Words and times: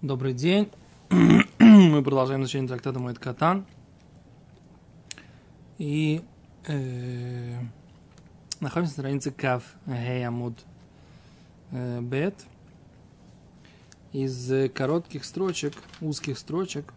Добрый 0.00 0.32
день. 0.32 0.70
Мы 1.10 2.02
продолжаем 2.04 2.42
изучение 2.42 2.68
трактата 2.68 3.00
Моэд 3.00 3.18
Катан. 3.18 3.66
И 5.76 6.22
э, 6.68 7.58
находимся 8.60 8.92
на 8.92 9.02
странице 9.02 9.32
Кав 9.32 9.64
Гей 9.86 10.24
Амуд 10.24 10.54
э, 11.72 12.00
Бет. 12.00 12.36
Из 14.12 14.70
коротких 14.70 15.24
строчек, 15.24 15.74
узких 16.00 16.38
строчек, 16.38 16.94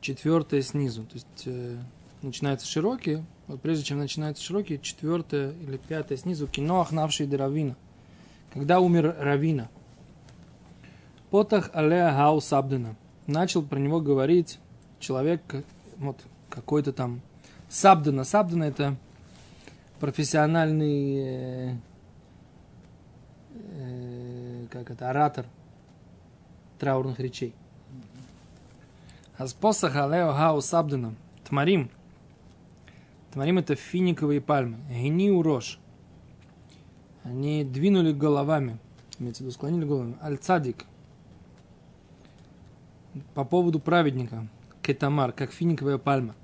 четвертая 0.00 0.62
снизу. 0.62 1.02
То 1.02 1.14
есть 1.14 1.42
э, 1.44 1.76
начинаются 2.22 2.66
широкие, 2.66 3.22
вот 3.48 3.60
прежде 3.60 3.84
чем 3.84 3.98
начинаются 3.98 4.42
широкие, 4.42 4.78
четвертая 4.78 5.50
или 5.50 5.76
пятая 5.76 6.16
снизу, 6.16 6.46
кино 6.46 6.80
Ахнавший 6.80 7.28
Равина. 7.36 7.76
Когда 8.54 8.80
умер 8.80 9.14
Равина– 9.18 9.68
Потах 11.32 11.70
алея 11.72 12.12
хау 12.12 12.42
сабдена. 12.42 12.94
Начал 13.26 13.62
про 13.62 13.78
него 13.78 14.02
говорить 14.02 14.58
человек, 15.00 15.40
вот 15.96 16.20
какой-то 16.50 16.92
там 16.92 17.22
сабдена. 17.70 18.24
Сабдена 18.24 18.64
это 18.64 18.96
профессиональный, 19.98 21.16
э, 21.16 21.76
э, 23.54 24.66
как 24.70 24.90
это, 24.90 25.08
оратор 25.08 25.46
траурных 26.78 27.18
речей. 27.18 27.54
Аспосах 29.38 29.96
алео 29.96 30.34
хау 30.34 30.60
сабдена. 30.60 31.14
Тмарим. 31.48 31.90
Тмарим 33.32 33.56
это 33.56 33.74
финиковые 33.74 34.42
пальмы. 34.42 34.76
Гени 34.90 35.30
урош. 35.30 35.78
Они 37.24 37.64
двинули 37.64 38.12
головами. 38.12 38.76
Имеется 39.18 39.42
в 39.42 39.46
виду, 39.46 39.54
склонили 39.54 39.86
головами. 39.86 40.18
Аль-цадик 40.22 40.84
по 43.34 43.44
поводу 43.44 43.78
праведника, 43.80 44.46
кетамар, 44.82 45.32
как 45.32 45.52
финиковая 45.52 45.98
пальма. 45.98 46.34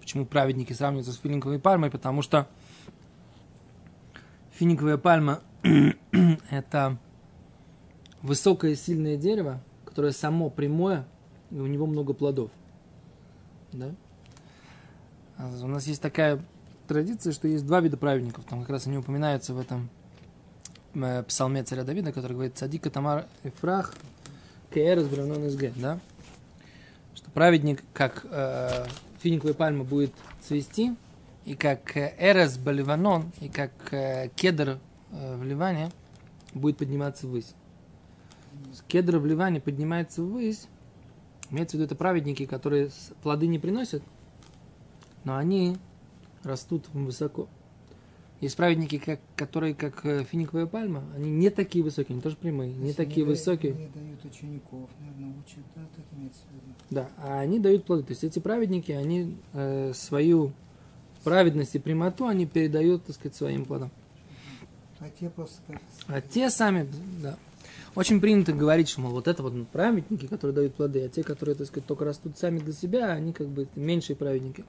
Почему 0.00 0.24
праведники 0.24 0.72
сравниваются 0.72 1.12
с 1.12 1.18
финиковой 1.18 1.58
пальмой? 1.58 1.90
Потому 1.90 2.22
что 2.22 2.48
финиковая 4.52 4.96
пальма– 4.96 5.40
это 6.50 6.98
высокое 8.22 8.74
сильное 8.74 9.16
дерево, 9.16 9.60
которое 9.84 10.12
само 10.12 10.50
прямое, 10.50 11.06
и 11.50 11.58
у 11.58 11.66
него 11.66 11.86
много 11.86 12.12
плодов. 12.12 12.50
Да? 13.72 13.94
А 15.36 15.48
у 15.62 15.68
нас 15.68 15.86
есть 15.86 16.02
такая 16.02 16.42
традиция, 16.88 17.32
что 17.32 17.46
есть 17.46 17.66
два 17.66 17.80
вида 17.80 17.96
праведников. 17.96 18.44
Там 18.44 18.60
как 18.60 18.70
раз 18.70 18.86
они 18.86 18.98
упоминаются 18.98 19.54
в 19.54 19.60
этом 19.60 19.88
э, 20.94 21.22
псалме 21.22 21.62
царя 21.62 21.84
Давида, 21.84 22.12
который 22.12 22.32
говорит 22.32 22.56
«Цадика 22.56 22.90
Тамар 22.90 23.26
Эфрах, 23.44 23.94
Кеэрес 24.70 25.06
Бранон 25.08 25.48
СГ, 25.50 25.72
да? 25.76 25.98
Что 27.14 27.30
праведник, 27.30 27.82
как 27.92 28.26
э, 28.30 28.86
финиковая 29.20 29.54
пальма, 29.54 29.84
будет 29.84 30.12
цвести, 30.40 30.94
и 31.44 31.54
как 31.54 31.96
э, 31.96 32.14
Эрес 32.18 32.58
Баливанон, 32.58 33.32
и 33.40 33.48
как 33.48 33.72
э, 33.92 34.28
кедр 34.36 34.78
э, 35.10 35.36
в 35.36 35.42
Ливане 35.42 35.90
будет 36.52 36.76
подниматься 36.76 37.26
ввысь. 37.26 37.54
Кедр 38.86 39.18
в 39.18 39.26
Ливане 39.26 39.60
поднимается 39.60 40.22
ввысь, 40.22 40.68
имеется 41.50 41.76
в 41.76 41.80
виду 41.80 41.86
это 41.86 41.94
праведники, 41.94 42.44
которые 42.44 42.90
плоды 43.22 43.46
не 43.46 43.58
приносят, 43.58 44.02
но 45.24 45.36
они 45.36 45.78
растут 46.42 46.86
высоко. 46.92 47.48
Есть 48.40 48.56
праведники, 48.56 48.98
как, 48.98 49.18
которые 49.34 49.74
как 49.74 50.06
э, 50.06 50.22
финиковая 50.22 50.66
пальма, 50.66 51.02
они 51.16 51.28
не 51.28 51.50
такие 51.50 51.82
высокие, 51.82 52.14
они 52.14 52.22
тоже 52.22 52.36
прямые, 52.36 52.72
не 52.72 52.92
такие 52.92 53.24
они 53.24 53.32
высокие. 53.32 53.72
Они 53.72 53.88
дают 53.88 54.24
учеников, 54.24 54.88
наверное, 55.00 55.34
учат, 55.40 55.64
да, 55.74 55.82
так 55.96 56.04
имеется 56.16 56.42
в 56.42 56.54
виду. 56.54 56.74
Да, 56.90 57.10
а 57.18 57.40
они 57.40 57.58
дают 57.58 57.84
плоды. 57.84 58.04
То 58.04 58.12
есть 58.12 58.22
эти 58.22 58.38
праведники, 58.38 58.92
они 58.92 59.36
э, 59.54 59.92
свою 59.92 60.52
праведность 61.24 61.74
и 61.74 61.80
прямоту, 61.80 62.26
они 62.26 62.46
передают, 62.46 63.04
так 63.04 63.16
сказать, 63.16 63.34
своим 63.34 63.64
плодам. 63.64 63.90
А 65.00 65.08
те 65.18 65.30
просто 65.30 65.60
как... 65.66 65.80
А 66.06 66.20
те 66.20 66.48
сами, 66.48 66.88
да. 67.20 67.36
Очень 67.96 68.20
принято 68.20 68.52
говорить, 68.52 68.88
что, 68.88 69.00
мол, 69.00 69.12
вот 69.12 69.26
это 69.26 69.42
вот 69.42 69.68
праведники, 69.68 70.26
которые 70.26 70.54
дают 70.54 70.74
плоды, 70.74 71.04
а 71.04 71.08
те, 71.08 71.24
которые, 71.24 71.56
так 71.56 71.66
сказать, 71.66 71.86
только 71.86 72.04
растут 72.04 72.38
сами 72.38 72.60
для 72.60 72.72
себя, 72.72 73.10
они 73.10 73.32
как 73.32 73.48
бы 73.48 73.66
меньшие 73.74 74.14
праведники. 74.14 74.64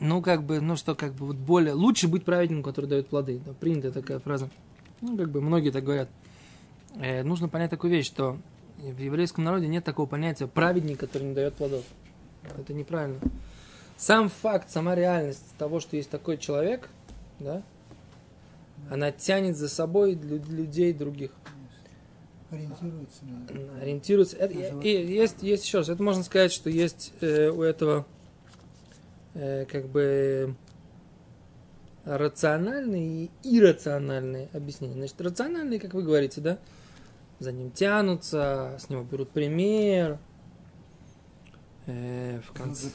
Ну, 0.00 0.22
как 0.22 0.42
бы, 0.44 0.60
ну 0.60 0.76
что, 0.76 0.94
как 0.94 1.14
бы, 1.14 1.26
вот 1.26 1.36
более, 1.36 1.74
лучше 1.74 2.08
быть 2.08 2.24
праведником, 2.24 2.62
который 2.62 2.86
дает 2.86 3.08
плоды. 3.08 3.40
Да, 3.44 3.52
принятая 3.52 3.92
такая 3.92 4.18
фраза. 4.18 4.48
Ну, 5.00 5.16
как 5.16 5.30
бы, 5.30 5.40
многие 5.40 5.70
так 5.70 5.84
говорят. 5.84 6.08
Э, 6.96 7.22
нужно 7.22 7.48
понять 7.48 7.70
такую 7.70 7.90
вещь, 7.90 8.06
что 8.06 8.38
в 8.78 8.98
еврейском 8.98 9.44
народе 9.44 9.66
нет 9.68 9.84
такого 9.84 10.06
понятия 10.06 10.46
праведник, 10.46 10.98
который 11.00 11.24
не 11.28 11.34
дает 11.34 11.54
плодов. 11.54 11.84
Это 12.58 12.74
неправильно. 12.74 13.18
Сам 13.96 14.28
факт, 14.28 14.70
сама 14.70 14.94
реальность 14.94 15.44
того, 15.58 15.78
что 15.80 15.96
есть 15.96 16.10
такой 16.10 16.36
человек, 16.36 16.88
да, 17.38 17.62
она 18.90 19.12
тянет 19.12 19.56
за 19.56 19.68
собой 19.68 20.14
лю- 20.14 20.42
людей 20.48 20.92
других. 20.92 21.30
Ориентируются 22.50 23.24
на... 23.24 23.80
Ориентируется. 23.80 24.36
Это- 24.36 24.52
и, 24.54 24.90
и 24.90 25.12
есть, 25.14 25.42
есть 25.42 25.64
еще 25.64 25.78
раз, 25.78 25.88
это 25.88 26.02
можно 26.02 26.22
сказать, 26.22 26.52
что 26.52 26.68
есть 26.68 27.12
э, 27.20 27.48
у 27.48 27.62
этого 27.62 28.06
э, 29.34 29.64
как 29.66 29.88
бы 29.88 30.54
рациональные 32.04 33.26
и 33.42 33.58
иррациональные 33.58 34.48
объяснения. 34.52 34.94
Значит, 34.94 35.20
рациональные, 35.20 35.78
как 35.78 35.94
вы 35.94 36.02
говорите, 36.02 36.40
да, 36.40 36.58
за 37.38 37.52
ним 37.52 37.70
тянутся, 37.70 38.76
с 38.78 38.88
него 38.88 39.02
берут 39.02 39.30
пример. 39.30 40.18
Э, 41.86 42.40
в 42.46 42.52
конце, 42.52 42.88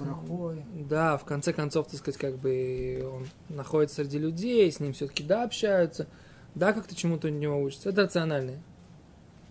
да, 0.90 1.18
в 1.18 1.26
конце 1.26 1.52
концов, 1.52 1.88
так 1.88 2.00
сказать, 2.00 2.20
как 2.20 2.38
бы 2.38 3.04
он 3.14 3.28
находится 3.50 3.98
среди 3.98 4.18
людей, 4.18 4.72
с 4.72 4.80
ним 4.80 4.94
все-таки 4.94 5.24
да 5.24 5.44
общаются, 5.44 6.08
да, 6.56 6.72
как-то 6.72 6.96
чему-то 6.96 7.28
у 7.28 7.32
него 7.32 7.62
учатся. 7.62 7.90
Это 7.90 8.04
рациональные 8.04 8.62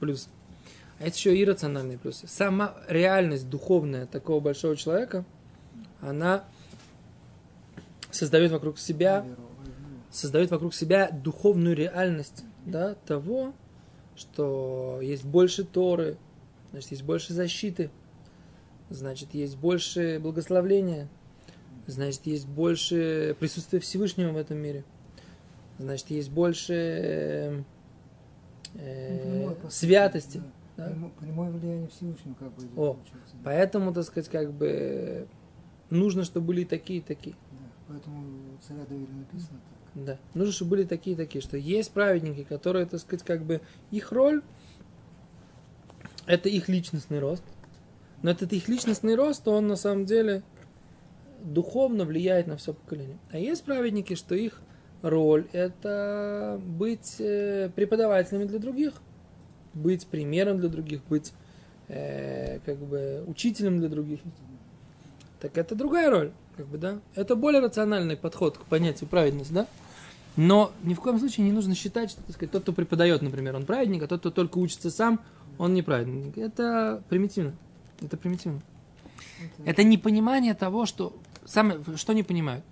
плюсы. 0.00 0.28
А 0.98 1.04
это 1.04 1.16
еще 1.16 1.40
иррациональные 1.40 1.98
плюсы. 1.98 2.26
Сама 2.26 2.74
реальность 2.88 3.50
духовная 3.50 4.06
такого 4.06 4.40
большого 4.40 4.74
человека, 4.76 5.24
она 6.00 6.44
создает 8.16 8.50
вокруг 8.50 8.78
себя 8.78 9.24
создает 10.10 10.50
вокруг 10.50 10.74
себя 10.74 11.10
духовную 11.10 11.76
реальность 11.76 12.44
да, 12.64 12.94
того, 13.06 13.52
что 14.14 14.98
есть 15.02 15.24
больше 15.24 15.64
Торы, 15.64 16.16
значит, 16.70 16.90
есть 16.92 17.02
больше 17.02 17.34
защиты, 17.34 17.90
значит, 18.88 19.34
есть 19.34 19.56
больше 19.58 20.18
благословления, 20.22 21.08
значит, 21.86 22.26
есть 22.26 22.46
больше 22.48 23.36
присутствия 23.38 23.78
Всевышнего 23.80 24.32
в 24.32 24.36
этом 24.36 24.56
мире, 24.56 24.84
значит, 25.78 26.08
есть 26.10 26.30
больше 26.30 26.72
э, 26.74 27.62
э, 28.74 29.38
Ну, 29.44 29.48
послание, 29.50 29.70
святости. 29.70 30.38
да. 30.76 30.84
да. 30.86 30.90
Прямо- 30.92 31.10
Прямое 31.20 31.50
влияние 31.50 31.88
Всевышнего 31.88 32.34
как 32.34 32.52
бы 32.54 32.62
О, 32.76 32.94
получается. 32.94 33.34
Поэтому, 33.44 33.92
так 33.92 34.04
сказать, 34.04 34.30
как 34.30 34.52
бы 34.52 35.26
нужно, 35.90 36.24
чтобы 36.24 36.46
были 36.46 36.64
такие 36.64 37.00
и 37.00 37.02
такие. 37.02 37.36
Поэтому 37.88 38.24
царя 38.66 38.84
Давида 38.84 39.12
написано 39.12 39.60
так. 39.94 40.04
Да. 40.04 40.18
Нужно, 40.34 40.52
чтобы 40.52 40.72
были 40.72 40.84
такие 40.84 41.16
такие, 41.16 41.40
что 41.40 41.56
есть 41.56 41.90
праведники, 41.92 42.44
которые, 42.44 42.86
так 42.86 43.00
сказать, 43.00 43.24
как 43.24 43.44
бы 43.44 43.60
их 43.90 44.12
роль 44.12 44.42
это 46.26 46.48
их 46.48 46.68
личностный 46.68 47.20
рост. 47.20 47.44
Но 48.22 48.30
этот 48.30 48.52
их 48.52 48.68
личностный 48.68 49.14
рост, 49.14 49.46
он 49.46 49.68
на 49.68 49.76
самом 49.76 50.04
деле 50.04 50.42
духовно 51.42 52.04
влияет 52.04 52.46
на 52.46 52.56
все 52.56 52.74
поколение. 52.74 53.18
А 53.30 53.38
есть 53.38 53.64
праведники, 53.64 54.14
что 54.14 54.34
их 54.34 54.60
роль 55.02 55.46
это 55.52 56.60
быть 56.64 57.16
э, 57.20 57.70
преподавателями 57.74 58.44
для 58.44 58.58
других, 58.58 58.94
быть 59.74 60.06
примером 60.06 60.58
для 60.58 60.68
других, 60.68 61.04
быть 61.04 61.32
э, 61.88 62.58
как 62.64 62.78
бы 62.78 63.22
учителем 63.26 63.78
для 63.78 63.88
других. 63.88 64.20
Так 65.40 65.56
это 65.58 65.74
другая 65.74 66.10
роль, 66.10 66.32
как 66.56 66.66
бы, 66.66 66.78
да. 66.78 67.00
Это 67.14 67.36
более 67.36 67.60
рациональный 67.60 68.16
подход 68.16 68.58
к 68.58 68.64
понятию 68.64 69.08
праведность, 69.08 69.52
да. 69.52 69.66
Но 70.36 70.72
ни 70.82 70.94
в 70.94 71.00
коем 71.00 71.18
случае 71.18 71.46
не 71.46 71.52
нужно 71.52 71.74
считать, 71.74 72.10
что, 72.10 72.22
так 72.22 72.34
сказать, 72.34 72.52
тот, 72.52 72.62
кто 72.62 72.72
преподает, 72.72 73.22
например, 73.22 73.56
он 73.56 73.64
праведник, 73.64 74.02
а 74.02 74.06
тот, 74.06 74.20
кто 74.20 74.30
только 74.30 74.58
учится 74.58 74.90
сам, 74.90 75.20
он 75.58 75.72
не 75.74 75.82
праведник. 75.82 76.36
Это 76.36 77.02
примитивно. 77.08 77.54
Это 78.00 78.16
примитивно. 78.16 78.60
Это 79.64 79.82
непонимание 79.82 80.54
того, 80.54 80.86
что... 80.86 81.16
Самое, 81.44 81.80
что 81.96 82.12
не 82.12 82.22
понимают? 82.22 82.64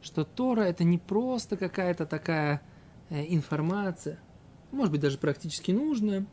Что 0.00 0.24
Тора 0.24 0.62
это 0.62 0.84
не 0.84 0.96
просто 0.96 1.56
какая-то 1.56 2.06
такая 2.06 2.62
э, 3.10 3.24
информация, 3.28 4.18
может 4.70 4.92
быть, 4.92 5.00
даже 5.00 5.18
практически 5.18 5.70
нужная, 5.70 6.24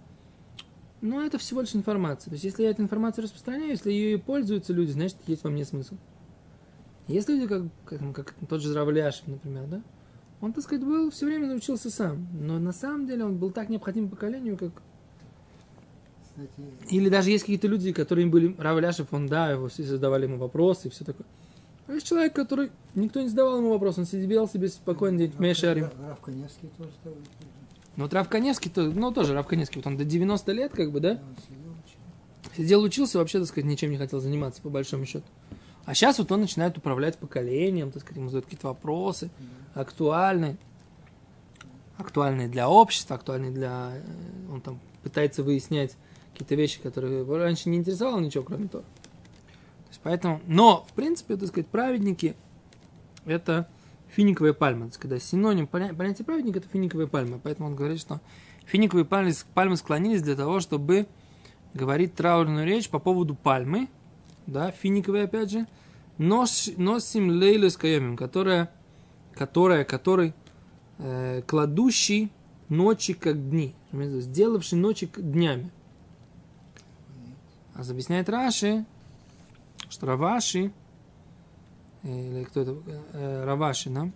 но 1.02 1.22
это 1.22 1.38
всего 1.38 1.62
лишь 1.62 1.76
информация. 1.76 2.30
То 2.30 2.36
есть, 2.36 2.44
если 2.44 2.64
я 2.64 2.70
эту 2.70 2.82
информацию 2.82 3.24
распространяю, 3.24 3.72
если 3.72 3.92
ее 3.92 4.18
пользуются 4.18 4.72
люди, 4.74 4.92
значит, 4.92 5.18
есть 5.28 5.44
во 5.44 5.50
мне 5.50 5.66
смысл. 5.66 5.96
Есть 7.10 7.28
люди, 7.28 7.48
как, 7.48 7.64
как, 7.86 8.16
как 8.16 8.36
тот 8.48 8.62
же 8.62 8.74
Равляшев, 8.74 9.28
например, 9.28 9.66
да? 9.68 9.82
Он, 10.42 10.54
так 10.54 10.64
сказать, 10.64 10.86
был 10.86 11.10
все 11.12 11.26
время 11.26 11.48
научился 11.48 11.90
сам. 11.90 12.28
Но 12.40 12.60
на 12.60 12.72
самом 12.72 13.08
деле 13.08 13.26
он 13.26 13.38
был 13.38 13.52
так 13.52 13.68
необходим 13.68 14.08
поколению, 14.08 14.56
как 14.58 14.72
кстати, 16.24 16.50
Или 16.94 17.10
даже 17.10 17.32
есть 17.32 17.44
какие-то 17.44 17.68
люди, 17.68 17.92
которые 17.92 18.28
были 18.28 18.56
Равляшев, 18.58 19.08
он, 19.12 19.28
да, 19.28 19.52
его 19.52 19.68
все 19.68 19.84
задавали 19.84 20.24
ему 20.26 20.38
вопросы 20.38 20.88
и 20.88 20.92
все 20.92 21.04
такое. 21.04 21.26
А 21.88 21.94
есть 21.94 22.06
человек, 22.08 22.34
который 22.34 22.72
никто 22.96 23.20
не 23.22 23.28
задавал 23.30 23.58
ему 23.58 23.72
вопрос, 23.72 23.98
он 23.98 24.06
сидел 24.06 24.48
себе 24.48 24.70
спокойно, 24.70 25.18
день 25.18 25.32
Рав- 25.32 25.40
Мешарим. 25.40 25.84
Рав- 25.86 25.94
Рав 26.10 26.20
Каневский 26.22 26.70
тоже 26.78 26.92
так. 27.04 27.14
Ну, 27.96 28.04
вот 28.04 28.14
Рав 28.14 28.30
Каневский, 28.30 28.72
то, 28.72 28.84
ну, 28.84 29.12
тоже 29.12 29.34
Рав 29.34 29.48
Каневский, 29.48 29.82
вот 29.82 29.88
он 29.88 29.98
до 29.98 30.06
90 30.06 30.52
лет, 30.54 30.72
как 30.72 30.92
бы, 30.92 31.00
да, 31.00 31.20
сидел, 32.56 32.84
учился, 32.84 33.18
вообще, 33.18 33.40
так 33.40 33.48
сказать, 33.48 33.66
ничем 33.66 33.90
не 33.92 33.98
хотел 33.98 34.20
заниматься, 34.20 34.62
по 34.62 34.70
большому 34.70 35.06
счету. 35.06 35.26
А 35.90 35.96
сейчас 35.96 36.20
вот 36.20 36.32
он 36.32 36.42
начинает 36.42 36.78
управлять 36.78 37.18
поколением, 37.18 37.90
так 37.90 38.04
сказать, 38.04 38.18
ему 38.18 38.28
задают 38.28 38.46
какие-то 38.46 38.68
вопросы, 38.68 39.32
актуальные, 39.74 40.56
актуальные 41.98 42.48
для 42.48 42.70
общества, 42.70 43.16
актуальные 43.16 43.50
для... 43.50 43.94
э, 43.96 44.52
Он 44.54 44.62
там 44.62 44.80
пытается 45.02 45.42
выяснять 45.42 45.98
какие-то 46.32 46.54
вещи, 46.54 46.80
которые 46.80 47.26
раньше 47.26 47.70
не 47.70 47.80
интересовало 47.80 48.20
ничего, 48.20 48.44
кроме 48.44 48.68
того. 48.68 48.84
То 48.84 49.88
есть 49.88 50.00
поэтому... 50.04 50.42
Но, 50.46 50.86
в 50.88 50.94
принципе, 50.94 51.36
так 51.38 51.48
сказать, 51.48 51.66
праведники– 51.66 52.36
это 53.26 53.68
финиковая 54.10 54.54
пальма. 54.54 54.86
Так 54.86 54.94
сказать, 54.94 55.24
синоним 55.24 55.66
поня- 55.66 55.96
понятия 55.96 56.24
праведник– 56.24 56.56
это 56.58 56.68
финиковая 56.70 57.08
пальма. 57.08 57.40
Поэтому 57.42 57.70
он 57.70 57.76
говорит, 57.76 58.00
что 58.00 58.22
финиковые 58.66 59.06
пальмы, 59.06 59.34
пальмы 59.56 59.76
склонились 59.76 60.22
для 60.22 60.36
того, 60.36 60.60
чтобы 60.60 61.08
говорить 61.74 62.14
траурную 62.14 62.68
речь 62.68 62.92
по 62.92 63.00
поводу 63.00 63.34
пальмы, 63.34 63.88
да, 64.46 64.70
финиковой 64.70 65.24
опять 65.24 65.50
же, 65.50 65.66
нос, 66.20 66.70
носим 66.78 67.30
лейлю 67.32 67.72
с 67.72 67.78
каемим, 67.78 68.16
которая, 68.16 68.70
которая, 69.34 69.84
который 69.86 70.36
э, 71.00 71.42
кладущий 71.48 72.32
ночи 72.68 73.14
как 73.14 73.50
дни, 73.50 73.74
сделавший 73.92 74.78
ночи 74.78 75.10
днями. 75.18 75.72
А 77.74 77.82
объясняет 77.82 78.30
Раши, 78.30 78.86
что 79.90 80.06
Раваши, 80.06 80.72
или 82.04 82.44
кто 82.44 82.62
это, 82.62 82.78
э, 83.14 83.44
Раваши, 83.46 83.90
да? 83.90 84.12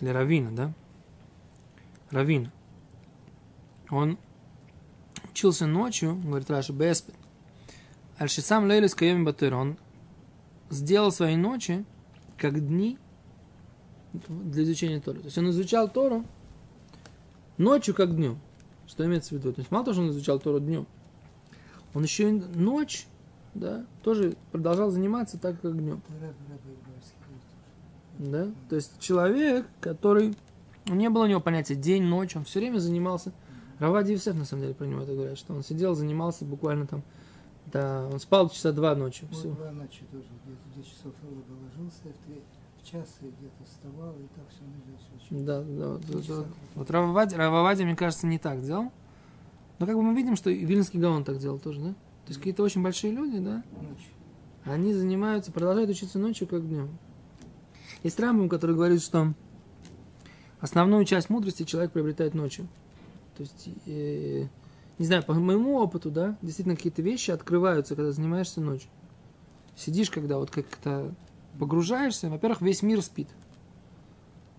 Или 0.00 0.10
Равина, 0.10 0.50
да? 0.52 0.74
Равина. 2.10 2.52
Он 3.88 4.18
учился 5.30 5.66
ночью, 5.66 6.16
говорит 6.16 6.50
Раши, 6.50 6.72
Беспет. 6.72 7.14
Альшисам 8.18 8.66
Лейлис 8.66 8.94
Каеми 8.94 9.24
Батыр, 9.24 9.54
он 9.54 9.78
сделал 10.70 11.12
свои 11.12 11.36
ночи 11.36 11.84
как 12.36 12.66
дни 12.66 12.98
для 14.12 14.62
изучения 14.64 15.00
Торы. 15.00 15.20
То 15.20 15.26
есть 15.26 15.38
он 15.38 15.50
изучал 15.50 15.88
Тору 15.88 16.24
ночью 17.58 17.94
как 17.94 18.14
днем. 18.14 18.38
Что 18.86 19.04
имеется 19.04 19.30
в 19.30 19.38
виду? 19.38 19.52
То 19.52 19.60
есть 19.60 19.70
мало 19.70 19.84
того, 19.84 19.94
что 19.94 20.02
он 20.02 20.10
изучал 20.10 20.38
Тору 20.38 20.60
днем, 20.60 20.86
он 21.94 22.02
еще 22.02 22.28
и 22.28 22.32
ночь, 22.32 23.06
да, 23.54 23.86
тоже 24.02 24.36
продолжал 24.52 24.90
заниматься 24.90 25.38
так, 25.38 25.60
как 25.60 25.76
днем. 25.76 26.02
Да? 28.18 28.48
То 28.68 28.76
есть 28.76 28.98
человек, 29.00 29.66
который... 29.80 30.34
Не 30.86 31.10
было 31.10 31.24
у 31.24 31.26
него 31.26 31.40
понятия 31.40 31.74
день, 31.74 32.04
ночь, 32.04 32.36
он 32.36 32.44
все 32.44 32.60
время 32.60 32.78
занимался. 32.78 33.32
Равади 33.80 34.12
Евсеф, 34.12 34.36
на 34.36 34.44
самом 34.44 34.62
деле, 34.62 34.74
про 34.74 34.84
него 34.84 35.02
это 35.02 35.12
говорят, 35.12 35.36
что 35.36 35.52
он 35.52 35.64
сидел, 35.64 35.94
занимался 35.94 36.44
буквально 36.44 36.86
там... 36.86 37.02
Да, 37.72 38.06
он 38.12 38.20
спал 38.20 38.48
часа 38.50 38.72
два 38.72 38.94
ночью. 38.94 39.26
Вот 39.30 39.38
Все. 39.38 39.50
два 39.50 39.70
ночи 39.72 40.02
тоже, 40.12 40.24
где-то 40.44 40.60
в 40.70 40.74
2 40.74 40.82
часов 40.84 41.12
ровно 41.22 41.42
ложился, 41.64 42.02
в, 42.04 42.26
три- 42.26 42.42
в 42.80 42.84
час 42.88 43.18
и 43.22 43.24
где-то 43.26 43.64
вставал, 43.64 44.12
и 44.14 44.26
так 44.34 44.44
все 44.50 44.62
ночь 44.62 45.00
учил. 45.16 45.44
Да, 45.46 45.62
да, 45.62 45.88
вот. 45.94 46.04
хватало. 46.26 46.46
Вот 46.76 46.90
Рававади, 46.90 47.34
Рававади, 47.34 47.82
мне 47.82 47.96
кажется, 47.96 48.26
не 48.26 48.38
так 48.38 48.62
делал. 48.62 48.92
Но 49.78 49.86
как 49.86 49.96
бы 49.96 50.02
мы 50.02 50.14
видим, 50.14 50.36
что 50.36 50.48
и 50.48 50.64
Вильнский 50.64 51.00
Гаон 51.00 51.24
так 51.24 51.38
делал 51.38 51.58
тоже, 51.58 51.80
да? 51.80 51.88
То 51.90 52.28
есть 52.28 52.38
какие-то 52.38 52.62
очень 52.62 52.82
большие 52.82 53.12
люди, 53.12 53.38
да, 53.38 53.62
Ночью. 53.80 54.10
они 54.64 54.92
занимаются, 54.94 55.52
продолжают 55.52 55.90
учиться 55.90 56.18
ночью, 56.18 56.46
как 56.48 56.66
днем. 56.66 56.88
Есть 58.02 58.18
Рамбам, 58.18 58.48
который 58.48 58.74
говорит, 58.74 59.02
что 59.02 59.32
основную 60.60 61.04
часть 61.04 61.30
мудрости 61.30 61.64
человек 61.64 61.92
приобретает 61.92 62.34
ночью. 62.34 62.66
То 63.36 63.42
есть, 63.42 63.68
э, 63.86 64.46
не 64.98 65.06
знаю, 65.06 65.22
по 65.22 65.34
моему 65.34 65.76
опыту, 65.76 66.10
да, 66.10 66.36
действительно 66.42 66.76
какие-то 66.76 67.02
вещи 67.02 67.30
открываются, 67.30 67.94
когда 67.96 68.12
занимаешься 68.12 68.60
ночью. 68.60 68.88
Сидишь, 69.76 70.10
когда 70.10 70.38
вот 70.38 70.50
как-то 70.50 71.14
погружаешься, 71.58 72.30
во-первых, 72.30 72.62
весь 72.62 72.82
мир 72.82 73.02
спит. 73.02 73.28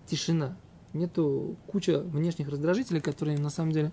Тишина. 0.06 0.56
Нету 0.92 1.56
куча 1.66 2.00
внешних 2.00 2.48
раздражителей, 2.48 3.00
которые 3.00 3.38
на 3.38 3.50
самом 3.50 3.72
деле 3.72 3.92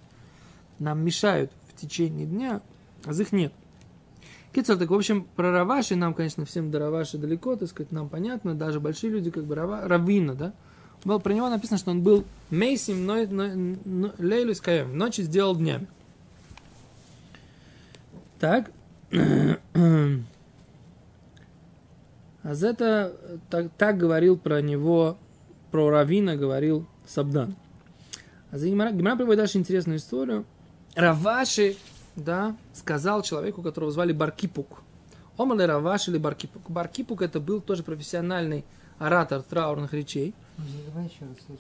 нам 0.80 1.04
мешают 1.04 1.52
в 1.68 1.76
течение 1.76 2.26
дня, 2.26 2.62
а 3.06 3.12
их 3.12 3.32
нет. 3.32 3.54
Кицер, 4.54 4.78
так, 4.78 4.90
в 4.90 4.94
общем, 4.94 5.28
про 5.36 5.52
Раваши 5.52 5.96
нам, 5.96 6.14
конечно, 6.14 6.46
всем 6.46 6.72
до 6.72 6.80
Раваши 6.80 7.18
далеко, 7.18 7.58
так 7.58 7.68
сказать, 7.68 7.92
нам 7.92 8.08
понятно, 8.08 8.56
даже 8.56 8.80
большие 8.80 9.12
люди, 9.12 9.30
как 9.30 9.44
бы 9.44 9.56
Рава, 9.56 9.82
Равина, 9.86 10.34
да, 10.34 10.54
был, 11.04 11.20
про 11.20 11.34
него 11.34 11.50
написано, 11.50 11.78
что 11.78 11.92
он 11.92 12.02
был 12.02 12.24
Мейсим, 12.52 13.06
но, 13.06 13.26
но, 13.26 13.78
но 13.84 14.14
Лейлю 14.18 14.56
с 14.56 14.62
Каем, 14.62 14.98
ночи 14.98 15.22
сделал 15.22 15.56
днями. 15.56 15.88
Так. 18.40 18.72
А 22.44 22.54
за 22.54 22.68
это 22.70 23.40
так, 23.50 23.72
так 23.78 23.98
говорил 23.98 24.38
про 24.38 24.62
него, 24.62 25.18
про 25.72 25.90
Равина 25.90 26.36
говорил 26.36 26.86
Сабдан. 27.08 27.56
А 28.52 28.58
за 28.58 28.68
Гимара, 28.70 28.92
приводит 28.92 29.38
дальше 29.38 29.58
интересную 29.58 29.98
историю. 29.98 30.46
Раваши, 30.96 31.76
да, 32.16 32.56
сказал 32.74 33.24
человеку, 33.24 33.62
которого 33.62 33.92
звали 33.92 34.14
Баркипук. 34.14 34.84
Омар 35.38 35.58
ли 35.58 35.66
Раваши 35.66 36.12
или 36.12 36.18
Баркипук? 36.18 36.70
Баркипук 36.70 37.22
это 37.22 37.40
был 37.40 37.62
тоже 37.62 37.84
профессиональный 37.84 38.64
оратор 39.00 39.42
траурных 39.42 39.94
речей. 39.94 40.34
Ну, 40.58 40.64
Давай 40.88 41.06
еще 41.06 41.26
раз, 41.26 41.38
я. 41.50 41.56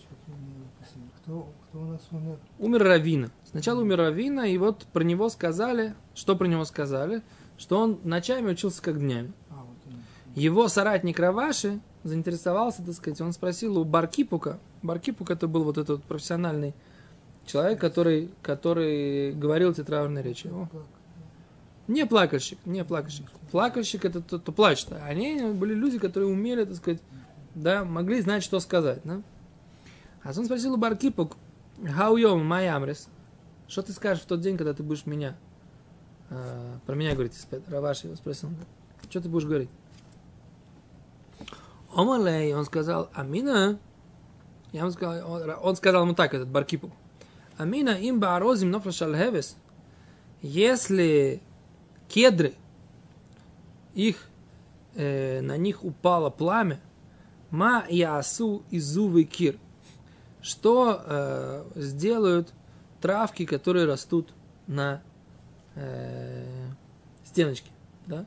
Кто, 1.18 1.47
кто 1.68 1.80
у 1.80 1.86
нас 1.86 2.01
умер? 2.12 2.38
Умер 2.59 2.83
Равина. 2.83 3.30
Сначала 3.44 3.81
умер 3.81 3.97
Равина, 3.97 4.47
и 4.47 4.57
вот 4.57 4.86
про 4.94 5.03
него 5.03 5.30
сказали, 5.30 5.95
что 6.13 6.36
про 6.36 6.45
него 6.47 6.63
сказали, 6.65 7.21
что 7.57 7.80
он 7.80 8.00
ночами 8.03 8.51
учился 8.51 8.81
как 8.81 9.00
днями. 9.00 9.33
А, 9.50 9.56
вот 9.56 9.94
он. 9.94 10.01
Его 10.36 10.68
соратник 10.68 11.19
Раваши 11.19 11.80
заинтересовался, 12.03 12.83
так 12.83 12.94
сказать, 12.95 13.19
он 13.21 13.33
спросил 13.33 13.77
у 13.77 13.83
Баркипука. 13.83 14.59
Баркипук 14.81 15.31
это 15.31 15.48
был 15.48 15.63
вот 15.63 15.77
этот 15.77 16.03
профессиональный 16.03 16.74
человек, 17.45 17.80
который, 17.80 18.30
который 18.41 19.33
говорил 19.33 19.71
эти 19.71 19.83
траурные 19.83 20.24
речи. 20.24 20.48
О? 20.48 20.68
Не 21.88 22.05
плакальщик, 22.05 22.58
не 22.65 22.84
плакальщик. 22.84 23.29
Плакальщик 23.51 24.05
это 24.05 24.22
тот, 24.22 24.41
кто 24.41 24.51
плачет. 24.51 24.93
Они 25.03 25.39
были 25.53 25.74
люди, 25.74 26.00
которые 26.00 26.29
умели, 26.29 26.65
так 26.65 26.75
сказать, 26.75 27.01
да, 27.55 27.83
могли 27.83 28.21
знать, 28.21 28.43
что 28.43 28.59
сказать, 28.59 29.01
да. 29.03 29.21
А 30.24 30.29
он 30.29 30.45
спросил 30.45 30.74
у 30.74 30.77
you, 32.17 32.35
my 32.41 32.67
амрис? 32.67 33.07
Что 33.67 33.81
ты 33.81 33.93
скажешь 33.93 34.24
в 34.24 34.27
тот 34.27 34.41
день, 34.41 34.57
когда 34.57 34.74
ты 34.74 34.83
будешь 34.83 35.05
меня? 35.05 35.35
а, 36.29 36.79
про 36.85 36.95
меня 36.95 37.13
говорить, 37.13 37.33
спят. 37.33 37.62
Раваши 37.69 38.07
его 38.07 38.15
спросил. 38.15 38.50
Что 39.09 39.21
ты 39.21 39.29
будешь 39.29 39.45
говорить? 39.45 39.69
Омалей, 41.93 42.53
он 42.53 42.65
сказал, 42.65 43.09
Амина. 43.13 43.79
Я 44.71 44.81
ему 44.81 44.91
сказал, 44.91 45.31
он, 45.31 45.53
он 45.62 45.75
сказал 45.75 46.03
ему 46.03 46.13
так, 46.13 46.33
этот 46.33 46.50
Баркипук. 46.50 46.91
Амина 47.57 47.91
им 47.91 48.19
баарозим 48.19 48.71
нофрашалхевес. 48.71 49.55
Если 50.41 51.41
кедры, 52.09 52.53
их, 53.93 54.27
э, 54.95 55.39
на 55.41 55.55
них 55.55 55.85
упало 55.85 56.29
пламя, 56.29 56.81
ма 57.52 57.86
ясу 57.90 58.64
изувы 58.72 59.24
кир. 59.24 59.58
Что 60.42 61.02
э, 61.04 61.66
сделают 61.75 62.54
травки, 63.02 63.46
которые 63.46 63.86
растут 63.86 64.34
на 64.68 65.02
э, 65.75 66.68
стеночке, 67.24 67.72
да? 68.06 68.20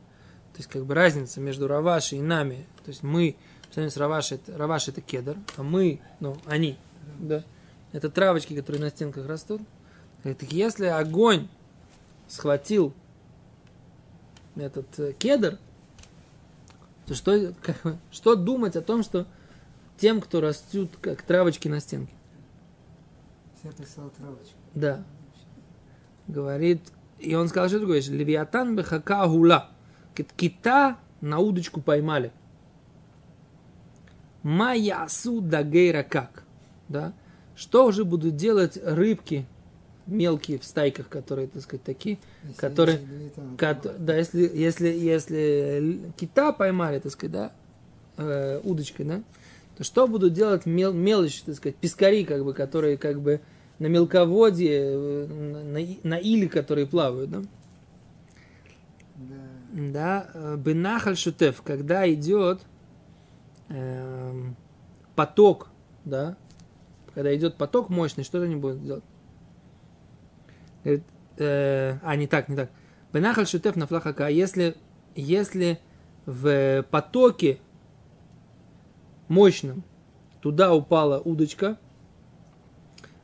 То 0.52 0.58
есть, 0.58 0.68
как 0.68 0.84
бы 0.84 0.94
разница 0.94 1.40
между 1.40 1.68
Раваши 1.68 2.16
и 2.16 2.20
нами. 2.20 2.66
То 2.84 2.88
есть, 2.88 3.02
мы, 3.04 3.36
с 3.74 3.96
Раваши, 3.96 4.36
это, 4.36 4.58
Раваши 4.58 4.90
это 4.90 5.00
кедр, 5.00 5.36
а 5.56 5.62
мы, 5.62 6.00
ну, 6.18 6.36
они, 6.46 6.76
да? 7.18 7.44
Это 7.92 8.10
травочки, 8.10 8.54
которые 8.54 8.82
на 8.82 8.90
стенках 8.90 9.26
растут. 9.26 9.62
Так 10.22 10.52
если 10.52 10.86
огонь 10.86 11.48
схватил 12.26 12.92
этот 14.56 14.98
э, 14.98 15.12
кедр, 15.12 15.58
то 17.08 17.14
что, 17.14 17.54
как 17.62 17.96
что 18.10 18.36
думать 18.36 18.76
о 18.76 18.82
том, 18.82 19.02
что 19.02 19.26
тем, 19.96 20.20
кто 20.20 20.42
растут 20.42 20.90
как 21.00 21.22
травочки 21.22 21.66
на 21.66 21.80
стенке? 21.80 22.12
Все 23.58 23.72
писал 23.72 24.10
травочку. 24.10 24.54
Да. 24.74 25.02
Говорит, 26.26 26.82
и 27.18 27.34
он 27.34 27.48
сказал, 27.48 27.70
что 27.70 27.78
другое, 27.78 28.02
Левиатан 28.02 28.76
бехака 28.76 29.26
гула. 29.26 29.70
Кита 30.36 30.98
на 31.22 31.38
удочку 31.38 31.80
поймали. 31.80 32.30
Маясу 34.42 35.40
дагейра 35.40 36.02
как. 36.02 36.44
Да? 36.88 37.14
Что 37.56 37.86
уже 37.86 38.04
будут 38.04 38.36
делать 38.36 38.78
рыбки 38.82 39.46
мелкие 40.08 40.58
в 40.58 40.64
стайках, 40.64 41.08
которые, 41.08 41.48
так 41.48 41.62
сказать, 41.62 41.84
такие, 41.84 42.18
Если 42.42 42.58
которые, 42.58 43.00
кото- 43.56 43.96
да, 43.98 44.16
если, 44.16 44.50
если, 44.52 44.88
если 44.88 46.12
кита 46.16 46.52
поймали, 46.52 46.98
так 46.98 47.12
сказать, 47.12 47.32
да, 47.32 47.52
э, 48.16 48.60
удочкой, 48.64 49.06
да, 49.06 49.22
то 49.76 49.84
что 49.84 50.08
будут 50.08 50.32
делать 50.32 50.66
мел, 50.66 50.92
мелочь, 50.92 51.42
так 51.42 51.54
сказать, 51.54 51.76
пескари, 51.76 52.24
как 52.24 52.44
бы, 52.44 52.54
которые, 52.54 52.96
как 52.96 53.20
бы, 53.20 53.40
на 53.78 53.86
мелководье, 53.86 54.80
э, 54.82 55.26
на, 55.26 55.62
на 55.62 55.86
на 56.02 56.18
иле, 56.18 56.48
которые 56.48 56.86
плавают, 56.86 57.30
да? 57.30 57.42
Да. 59.16 59.34
Да, 59.92 60.30
э, 60.34 60.56
бенахаль 60.56 61.16
шутев, 61.16 61.62
когда 61.62 62.10
идет 62.12 62.62
эм, 63.68 64.56
поток, 65.14 65.68
да, 66.04 66.36
когда 67.14 67.34
идет 67.36 67.56
поток 67.56 67.90
мощный, 67.90 68.24
что 68.24 68.40
они 68.40 68.56
будут 68.56 68.82
делать? 68.82 69.04
Говорит, 70.84 71.04
э, 71.36 71.98
а, 72.02 72.16
не 72.16 72.26
так, 72.26 72.48
не 72.48 72.56
так. 72.56 72.70
Бенахаль 73.12 73.46
шутев 73.46 73.76
на 73.76 73.86
флахака, 73.86 74.28
если, 74.28 74.76
если 75.14 75.78
в 76.26 76.84
потоке 76.90 77.58
мощном 79.28 79.84
туда 80.40 80.74
упала 80.74 81.18
удочка, 81.20 81.78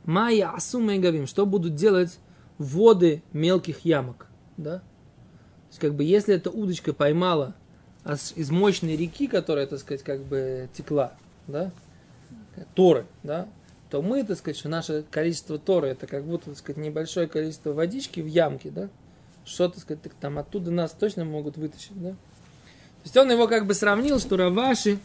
Майя 0.04 0.50
асума 0.54 0.96
и 0.96 0.99
гавим, 0.99 1.26
что 1.26 1.46
будут 1.46 1.75
делать 1.75 2.18
воды 2.58 3.23
мелких 3.32 3.87
ямок, 3.87 4.26
да? 4.56 4.78
То 4.78 5.68
есть, 5.68 5.80
как 5.80 5.94
бы, 5.94 6.04
если 6.04 6.34
эта 6.34 6.50
удочка 6.50 6.92
поймала 6.92 7.54
из 8.37 8.50
мощной 8.50 8.96
реки, 8.96 9.26
которая, 9.26 9.66
так 9.66 9.78
сказать, 9.78 10.02
как 10.02 10.23
бы 10.23 10.68
текла, 10.75 11.14
да, 11.46 11.73
Торы, 12.75 13.06
да, 13.23 13.49
то 13.95 14.03
мы, 14.03 14.25
так 14.25 14.37
сказать, 14.37 14.57
что 14.59 14.69
наше 14.69 15.05
количество 15.09 15.57
Торы, 15.57 15.87
это 15.87 16.09
как 16.09 16.25
будто, 16.25 16.47
так 16.47 16.59
сказать, 16.59 16.85
небольшое 16.85 17.29
количество 17.29 17.73
водички 17.73 18.19
в 18.19 18.27
ямке, 18.27 18.73
да, 18.73 18.89
что, 19.45 19.69
так 19.69 19.79
сказать, 19.79 20.03
так 20.03 20.15
там 20.15 20.37
оттуда 20.37 20.73
нас 20.73 20.91
точно 20.91 21.25
могут 21.25 21.57
вытащить, 21.57 21.93
да. 21.95 22.11
То 22.11 22.17
есть 23.05 23.17
он 23.17 23.31
его 23.31 23.47
как 23.47 23.67
бы 23.69 23.75
сравнил, 23.75 24.19
что 24.19 24.37
Раваши, 24.37 24.99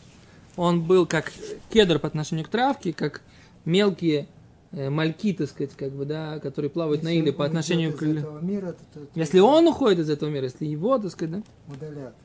он 0.56 0.82
был 0.82 1.06
как 1.06 1.32
кедр 1.70 2.00
по 2.00 2.08
отношению 2.08 2.46
к 2.46 2.50
травке, 2.50 2.92
как 2.92 3.22
мелкие 3.64 4.26
э, 4.72 4.90
мальки, 4.90 5.34
так 5.34 5.50
сказать, 5.50 5.76
как 5.76 5.92
бы, 5.92 6.06
да, 6.06 6.40
которые 6.40 6.72
плавают 6.72 7.04
на 7.04 7.10
Если 7.10 7.22
иле 7.22 7.32
по 7.32 7.46
отношению 7.46 7.96
к... 7.96 8.02
мира, 8.02 8.72
то, 8.72 8.80
то- 9.02 9.06
то 9.06 9.20
Если 9.20 9.38
он 9.38 9.68
уходит 9.68 10.00
из 10.00 10.10
этого 10.10 10.32
мира, 10.32 10.46
если 10.46 10.66
его, 10.66 10.98
так 10.98 11.12
сказать, 11.12 11.36
да, 11.36 11.44
удалят. 11.72 12.16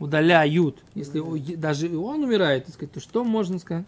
удаляют, 0.00 0.82
если 0.96 1.20
у- 1.20 1.38
даже 1.38 1.96
он 1.96 2.24
умирает, 2.24 2.64
так 2.64 2.74
сказать, 2.74 2.92
то 2.92 2.98
что 2.98 3.22
можно 3.22 3.60
сказать? 3.60 3.84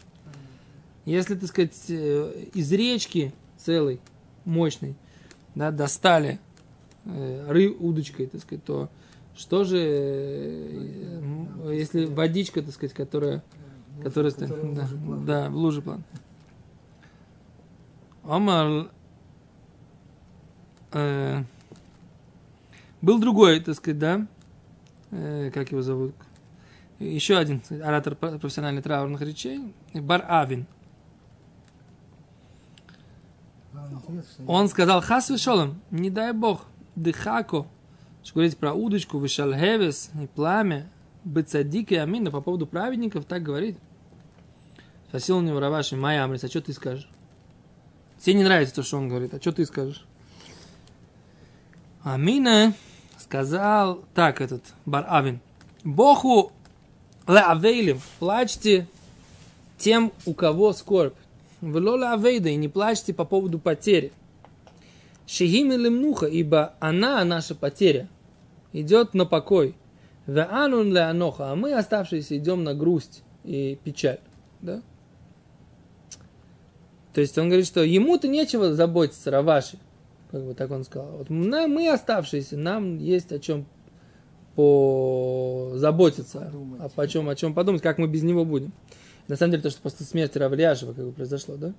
Если, 1.04 1.34
так 1.34 1.48
сказать, 1.48 1.76
э, 1.88 2.46
из 2.54 2.70
речки 2.72 3.32
целой, 3.56 4.00
мощной, 4.44 4.94
да, 5.54 5.70
достали 5.70 6.38
э, 7.04 7.46
ры 7.48 7.70
удочкой, 7.70 8.26
так 8.26 8.40
сказать, 8.42 8.64
то 8.64 8.88
что 9.34 9.64
же, 9.64 9.78
э, 9.80 11.72
если 11.72 12.04
водичка, 12.06 12.62
так 12.62 12.72
сказать, 12.74 12.92
которая, 12.94 13.42
Да, 13.98 14.04
которая, 14.04 14.32
который 14.32 14.60
в 14.70 14.74
да, 14.74 14.82
луже 14.82 14.96
плавает. 14.98 15.24
да, 15.24 15.50
в 15.50 15.54
луже 15.56 15.82
план. 15.82 16.04
Омар 18.24 18.90
э, 20.92 21.42
был 23.00 23.18
другой, 23.18 23.60
так 23.60 23.74
сказать, 23.76 23.98
да, 23.98 24.26
э, 25.10 25.50
как 25.52 25.70
его 25.72 25.80
зовут, 25.82 26.14
еще 26.98 27.38
один 27.38 27.62
оратор 27.82 28.14
про- 28.14 28.38
профессиональной 28.38 28.82
траурных 28.82 29.22
речей, 29.22 29.72
Бар 29.94 30.24
Авин. 30.28 30.66
Вам 33.72 33.76
интересно, 33.76 33.76
что 33.76 33.78
Он 34.46 34.68
сказал, 34.68 35.00
хас 35.00 35.30
шолом, 35.40 35.80
не 35.90 36.10
дай 36.10 36.32
бог, 36.32 36.66
дыхако, 36.96 37.66
что 38.22 38.34
говорить 38.34 38.56
про 38.56 38.72
удочку, 38.74 39.18
вишалхевес 39.18 40.10
и 40.20 40.26
пламя, 40.26 40.90
бецадик 41.24 41.92
и 41.92 41.96
амина 41.96 42.30
по 42.30 42.40
поводу 42.40 42.66
праведников, 42.66 43.24
так 43.24 43.42
говорит. 43.42 43.78
Спросил 45.08 45.38
у 45.38 45.40
него 45.40 45.58
Раваши, 45.58 45.96
Майя 45.96 46.24
Амрис, 46.24 46.44
а 46.44 46.48
что 46.48 46.60
ты 46.60 46.72
скажешь? 46.72 47.08
Тебе 48.20 48.34
не 48.34 48.44
нравится 48.44 48.74
то, 48.74 48.82
что 48.82 48.98
он 48.98 49.08
говорит, 49.08 49.34
а 49.34 49.40
что 49.40 49.52
ты 49.52 49.64
скажешь? 49.64 50.04
Амина 52.02 52.74
сказал, 53.18 54.04
так 54.14 54.40
этот, 54.40 54.62
Бар 54.86 55.06
Авин, 55.08 55.40
Богу 55.84 56.52
леавейлим, 57.26 58.00
плачьте 58.18 58.86
тем, 59.78 60.12
у 60.26 60.34
кого 60.34 60.72
скорбь. 60.72 61.14
Велола 61.60 62.12
авейда, 62.12 62.48
и 62.48 62.56
не 62.56 62.68
плачьте 62.68 63.12
по 63.12 63.24
поводу 63.24 63.58
потери. 63.58 64.12
Шехим 65.26 65.72
или 65.72 65.88
мнуха, 65.88 66.26
ибо 66.26 66.74
она, 66.80 67.24
наша 67.24 67.54
потеря, 67.54 68.08
идет 68.72 69.14
на 69.14 69.26
покой. 69.26 69.76
Веанун 70.26 70.92
ле 70.92 71.00
аноха, 71.00 71.50
а 71.50 71.56
мы, 71.56 71.72
оставшиеся, 71.72 72.36
идем 72.38 72.64
на 72.64 72.74
грусть 72.74 73.22
и 73.44 73.78
печаль. 73.82 74.20
Да? 74.60 74.82
То 77.12 77.20
есть 77.20 77.36
он 77.38 77.48
говорит, 77.48 77.66
что 77.66 77.82
ему-то 77.82 78.28
нечего 78.28 78.72
заботиться, 78.74 79.30
Раваши. 79.30 79.78
Как 80.30 80.44
бы 80.44 80.54
так 80.54 80.70
он 80.70 80.84
сказал. 80.84 81.10
Вот 81.18 81.30
на- 81.30 81.66
мы, 81.66 81.88
оставшиеся, 81.88 82.56
нам 82.56 82.98
есть 82.98 83.32
о 83.32 83.40
чем 83.40 83.66
позаботиться. 84.54 86.38
Подумать. 86.38 86.80
А 86.80 86.88
по 86.88 87.08
чем, 87.08 87.28
о 87.28 87.34
чем 87.34 87.52
подумать, 87.54 87.82
как 87.82 87.98
мы 87.98 88.06
без 88.06 88.22
него 88.22 88.44
будем. 88.44 88.72
На 89.30 89.36
самом 89.36 89.52
деле, 89.52 89.62
то, 89.62 89.70
что 89.70 89.80
после 89.80 90.04
смерти 90.04 90.38
Равляшева 90.38 90.92
как 90.92 91.04
бы 91.04 91.12
произошло, 91.12 91.56
да? 91.56 91.72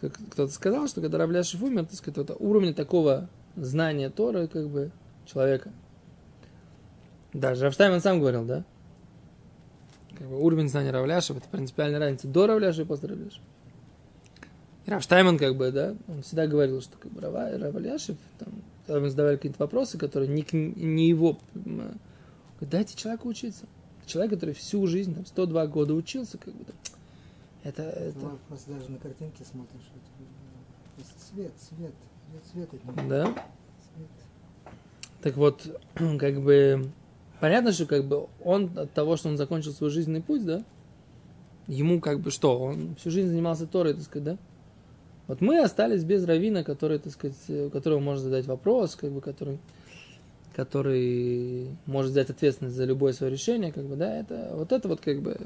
Кто-то 0.00 0.48
сказал, 0.48 0.88
что 0.88 1.00
когда 1.00 1.16
Равляшев 1.16 1.62
умер, 1.62 1.84
так 1.84 1.94
сказать, 1.94 2.18
это 2.18 2.34
уровня 2.34 2.74
такого 2.74 3.28
знания 3.54 4.10
Тора, 4.10 4.48
как 4.48 4.68
бы, 4.68 4.90
человека. 5.26 5.70
Даже 7.32 7.62
Равштайм 7.62 8.00
сам 8.00 8.18
говорил, 8.18 8.44
да? 8.44 8.64
Как 10.18 10.26
бы 10.26 10.42
уровень 10.42 10.68
знания 10.68 10.90
Равляшева, 10.90 11.38
это 11.38 11.46
принципиальная 11.52 12.00
разница 12.00 12.26
до 12.26 12.48
Равляшева 12.48 12.84
и 12.84 12.88
после 12.88 13.10
Равляшева. 13.10 13.44
И 14.86 14.90
Равштайман, 14.90 15.38
как 15.38 15.56
бы, 15.56 15.70
да, 15.70 15.94
он 16.08 16.22
всегда 16.22 16.48
говорил, 16.48 16.80
что 16.80 16.98
как 16.98 17.12
бы, 17.12 17.20
Рава, 17.20 17.56
Равляшев, 17.56 18.16
там, 18.40 18.48
когда 18.86 18.98
ему 18.98 19.08
задавали 19.08 19.36
какие-то 19.36 19.62
вопросы, 19.62 19.98
которые 19.98 20.28
не, 20.28 20.44
не 20.52 21.08
его, 21.08 21.38
говорит, 21.54 22.00
дайте 22.60 22.96
человеку 22.96 23.28
учиться. 23.28 23.66
Человек, 24.06 24.32
который 24.34 24.54
всю 24.54 24.86
жизнь, 24.86 25.14
там, 25.14 25.26
102 25.26 25.66
года 25.66 25.94
учился, 25.94 26.38
как 26.38 26.54
бы, 26.54 26.64
это, 27.62 27.82
это, 27.82 28.12
Ты 28.12 28.26
просто 28.48 28.70
даже 28.70 28.90
на 28.90 28.98
картинке 28.98 29.44
смотришь, 29.44 29.82
свет, 31.18 31.52
свет, 31.58 31.92
идет 32.30 32.46
свет 32.52 32.72
от 32.72 32.84
него. 32.84 33.08
да. 33.08 33.24
Свет. 33.26 34.08
Так 35.22 35.36
вот, 35.36 35.80
как 36.18 36.40
бы, 36.40 36.88
понятно, 37.40 37.72
что 37.72 37.86
как 37.86 38.04
бы 38.04 38.28
он 38.44 38.70
от 38.78 38.92
того, 38.92 39.16
что 39.16 39.28
он 39.28 39.36
закончил 39.36 39.72
свой 39.72 39.90
жизненный 39.90 40.22
путь, 40.22 40.44
да, 40.44 40.62
ему 41.66 42.00
как 42.00 42.20
бы 42.20 42.30
что, 42.30 42.58
он 42.58 42.94
всю 42.96 43.10
жизнь 43.10 43.28
занимался 43.28 43.66
Торой, 43.66 43.94
так 43.94 44.02
сказать, 44.04 44.24
да? 44.24 44.38
Вот 45.26 45.40
мы 45.40 45.58
остались 45.58 46.04
без 46.04 46.24
равина, 46.24 46.62
который, 46.62 47.00
так 47.00 47.12
сказать, 47.12 47.36
у 47.48 47.70
которого 47.70 47.98
можно 47.98 48.22
задать 48.22 48.46
вопрос, 48.46 48.94
как 48.94 49.10
бы, 49.10 49.20
который, 49.20 49.58
который 50.56 51.76
может 51.84 52.12
взять 52.12 52.30
ответственность 52.30 52.76
за 52.76 52.86
любое 52.86 53.12
свое 53.12 53.30
решение, 53.30 53.72
как 53.72 53.84
бы, 53.84 53.94
да, 53.94 54.18
это, 54.18 54.52
вот 54.54 54.72
это 54.72 54.88
вот 54.88 55.02
как 55.02 55.20
бы... 55.20 55.38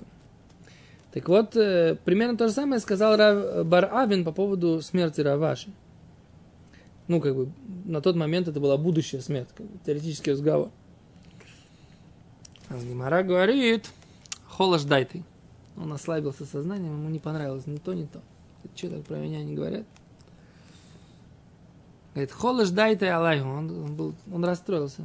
Так 1.13 1.29
вот, 1.29 1.57
э, 1.57 1.97
примерно 2.05 2.39
то 2.39 2.47
же 2.47 2.55
самое 2.55 2.81
сказал 2.81 3.17
Рав, 3.17 3.67
Бар 3.67 3.91
Авин 3.93 4.25
по 4.25 4.31
поводу 4.31 4.81
смерти 4.81 5.21
Раваши. 5.21 5.73
Ну, 7.09 7.21
как 7.21 7.35
бы, 7.35 7.51
на 7.87 8.01
тот 8.01 8.15
момент 8.15 8.47
это 8.47 8.61
была 8.61 8.77
будущая 8.77 9.21
смерть, 9.21 9.49
как 9.53 9.67
бы, 9.67 9.79
теоретический 9.85 10.31
разговор. 10.31 10.71
А 12.69 12.79
Гимара 12.79 13.25
говорит, 13.25 13.91
холош 14.47 14.85
дай 14.85 15.05
ты. 15.07 15.25
Он 15.77 15.93
ослабился 15.93 16.45
сознанием, 16.45 16.93
ему 16.93 17.09
не 17.09 17.19
понравилось 17.19 17.67
ни 17.67 17.79
то, 17.79 17.95
ни 17.95 18.05
то. 18.05 18.23
Что 18.77 18.91
так 18.91 19.03
про 19.07 19.17
меня 19.17 19.43
не 19.43 19.57
говорят? 19.57 19.87
Говорит, 22.15 22.33
холош 22.33 22.71
дай 22.71 22.97
ты 22.97 23.07
Аллаху. 23.09 23.49
Он, 23.49 23.85
он, 23.85 23.95
был, 23.97 24.15
он 24.33 24.45
расстроился. 24.45 25.03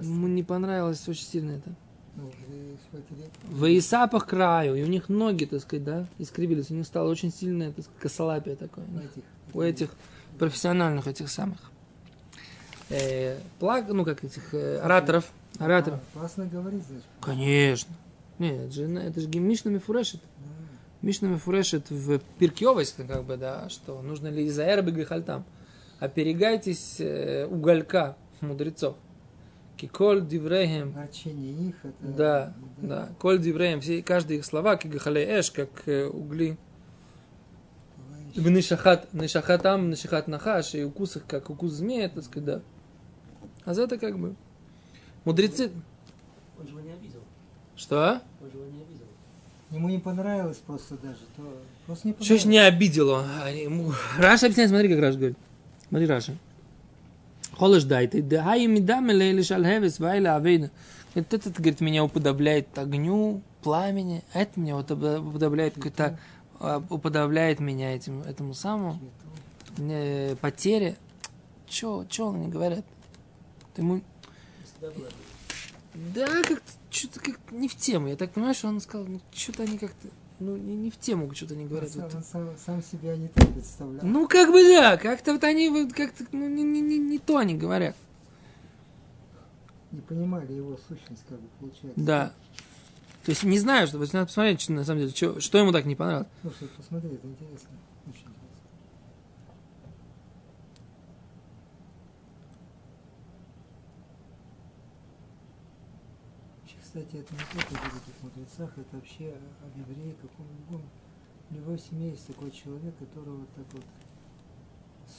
Ему 0.00 0.26
не 0.28 0.42
понравилось 0.42 1.06
очень 1.08 1.24
сильно 1.26 1.52
это. 1.52 1.70
ну. 2.16 2.30
В 3.44 3.78
Исапах 3.78 4.26
краю, 4.26 4.74
и 4.74 4.82
у 4.82 4.86
них 4.86 5.08
ноги, 5.08 5.44
так 5.44 5.60
сказать, 5.60 5.84
да, 5.84 6.06
искривились. 6.18 6.70
У 6.70 6.74
них 6.74 6.86
стало 6.86 7.10
очень 7.10 7.32
сильное, 7.32 7.70
так 7.72 7.84
сказать, 7.84 8.00
косолапие 8.00 8.56
такое. 8.56 8.84
у 8.86 8.98
этих, 8.98 9.22
У 9.54 9.60
этих 9.60 9.90
профессиональных 10.38 11.06
этих 11.06 11.28
самых. 11.30 11.58
Э, 12.90 13.38
плаг, 13.58 13.86
ну, 13.88 14.04
как 14.04 14.24
этих 14.24 14.54
э, 14.54 14.78
ораторов. 14.78 15.30
Ораторов. 15.58 16.00
А, 16.14 16.18
Классно 16.18 16.46
говорить, 16.46 16.82
значит. 16.88 17.04
Конечно. 17.20 17.94
Нет, 18.38 18.60
это 18.60 18.72
же, 18.72 18.84
это 18.84 19.20
же 19.20 19.28
Мишна 19.28 19.70
Мифурешит. 19.70 20.20
Да. 20.38 20.52
Мишна 21.02 21.28
Мифурешит 21.28 21.90
в 21.90 22.18
Пиркевость, 22.38 22.96
как 23.06 23.24
бы, 23.24 23.36
да, 23.36 23.68
что 23.68 24.00
нужно 24.00 24.28
ли 24.28 24.44
из 24.46 24.58
Аэрбы 24.58 24.92
Гахальтам. 24.92 25.44
Оперегайтесь 26.00 26.96
э, 27.00 27.46
уголька 27.46 28.16
мудрецов. 28.40 28.96
Киколь. 29.76 30.20
Ворчение 30.20 31.68
их, 31.68 31.76
это... 31.84 31.94
Да, 32.00 32.54
да. 32.78 33.08
Коль 33.20 33.38
дивреем, 33.38 33.80
все, 33.80 34.02
каждые 34.02 34.38
их 34.38 34.44
слова, 34.44 34.76
как 34.76 34.90
гахалей 34.90 35.24
эш, 35.24 35.50
как 35.52 35.68
э, 35.86 36.06
угли, 36.06 36.56
в 38.34 38.48
нишахат, 38.50 39.12
нишахатам, 39.12 39.90
нишахат 39.90 40.28
нахаш, 40.28 40.74
и 40.74 40.84
укус 40.84 41.16
их, 41.16 41.26
как 41.26 41.50
укус 41.50 41.72
змея, 41.72 42.08
так 42.08 42.24
сказать, 42.24 42.44
да. 42.44 42.62
А 43.64 43.74
за 43.74 43.82
это 43.82 43.98
как 43.98 44.18
бы... 44.18 44.34
Мудрецы... 45.24 45.70
Он 46.58 46.66
же 46.66 46.72
его 46.72 46.80
не 46.80 46.92
обидел. 46.92 47.20
Что? 47.76 48.22
Он 48.42 48.50
же 48.50 48.58
его 48.58 48.66
не 48.66 48.82
обидел. 48.82 49.06
Ему 49.70 49.88
не 49.88 49.98
понравилось 49.98 50.58
просто 50.58 50.96
даже. 50.96 51.20
То 51.36 51.56
просто 51.86 52.08
не 52.08 52.14
Что 52.14 52.24
ж 52.24 52.28
понравилось. 52.28 52.44
не 52.46 52.58
обидело? 52.58 53.24
А, 53.44 53.50
ему- 53.50 53.92
Раша 54.18 54.46
объясняет, 54.46 54.70
смотри, 54.70 54.88
как 54.88 55.00
Раша 55.00 55.18
говорит. 55.18 55.38
Смотри, 55.88 56.06
Раша. 56.06 56.36
Холыш 57.56 57.84
дайте, 57.84 58.22
да 58.22 58.44
хай 58.44 58.66
мидам 58.66 59.10
или 59.10 59.42
шальхевес 59.42 59.98
вайла 59.98 60.36
авейна. 60.36 60.70
Это, 61.14 61.36
этот, 61.36 61.54
говорит, 61.54 61.80
меня 61.80 62.04
уподобляет 62.04 62.78
огню, 62.78 63.42
пламени, 63.62 64.22
а 64.32 64.40
это 64.40 64.60
меня 64.60 64.76
вот 64.76 64.90
уподобляет 64.90 65.74
какой-то, 65.74 66.18
а, 66.60 66.82
уподобляет 66.90 67.58
меня 67.58 67.94
этим, 67.94 68.20
этому 68.22 68.54
самому, 68.54 69.00
э, 69.78 70.36
потере. 70.40 70.96
Чё, 71.66 72.04
чё 72.08 72.30
они 72.30 72.48
говорят? 72.48 72.84
Ты 73.74 73.82
ему, 73.82 74.02
да, 76.14 76.26
как-то, 76.42 76.72
что-то 76.90 77.20
как 77.20 77.38
не 77.50 77.68
в 77.68 77.74
тему. 77.74 78.08
Я 78.08 78.16
так 78.16 78.30
понимаю, 78.30 78.54
что 78.54 78.68
он 78.68 78.80
сказал, 78.80 79.06
ну, 79.06 79.20
что-то 79.32 79.64
они 79.64 79.78
как-то, 79.78 80.08
ну, 80.40 80.56
не, 80.56 80.76
не 80.76 80.90
в 80.90 80.98
тему 80.98 81.32
что-то 81.34 81.54
Он 81.54 81.66
говорят. 81.66 81.90
сам, 81.90 82.02
Вот. 82.02 82.14
он 82.14 82.22
сам, 82.22 82.48
сам 82.64 82.82
себя 82.82 83.16
не 83.16 83.28
так 83.28 83.48
представлял. 83.52 84.04
Ну, 84.06 84.28
как 84.28 84.50
бы 84.52 84.62
да, 84.62 84.96
как-то 84.96 85.32
вот 85.32 85.44
они 85.44 85.68
вот 85.68 85.92
как-то 85.92 86.24
ну, 86.32 86.48
не, 86.48 86.62
не, 86.62 86.80
не, 86.80 86.98
не 86.98 87.18
то 87.18 87.38
они 87.38 87.54
говорят. 87.54 87.96
Не 89.90 90.00
понимали 90.02 90.52
его 90.52 90.78
сущность, 90.88 91.24
как 91.28 91.40
бы 91.40 91.48
получается. 91.58 91.92
Да. 92.00 92.32
То 93.24 93.30
есть 93.32 93.42
не 93.42 93.58
знаю, 93.58 93.86
что 93.86 93.98
вот 93.98 94.12
надо 94.12 94.26
посмотреть, 94.26 94.60
что, 94.60 94.72
на 94.72 94.84
самом 94.84 95.00
деле, 95.00 95.12
что, 95.12 95.40
что 95.40 95.58
ему 95.58 95.72
так 95.72 95.84
не 95.86 95.96
понравилось. 95.96 96.28
Слушай, 96.42 96.68
посмотри, 96.76 97.10
это 97.10 97.26
интересно. 97.26 97.68
Очень 98.06 98.20
интересно. 98.20 98.28
Вообще, 106.62 106.76
кстати, 106.98 107.22
это 107.22 107.32
не 107.32 107.40
только 107.52 107.74
в 107.74 107.92
великих 107.92 108.22
мудрецах, 108.22 108.76
это 108.76 108.96
вообще 108.96 109.36
об 109.62 109.78
евреи, 109.78 110.16
каком 110.20 110.46
любом. 110.58 110.82
В 111.48 111.54
любой 111.54 111.78
семье 111.78 112.10
есть 112.10 112.26
такой 112.26 112.50
человек, 112.50 112.96
который 112.98 113.34
вот 113.34 113.48
так 113.54 113.66
вот 113.72 113.84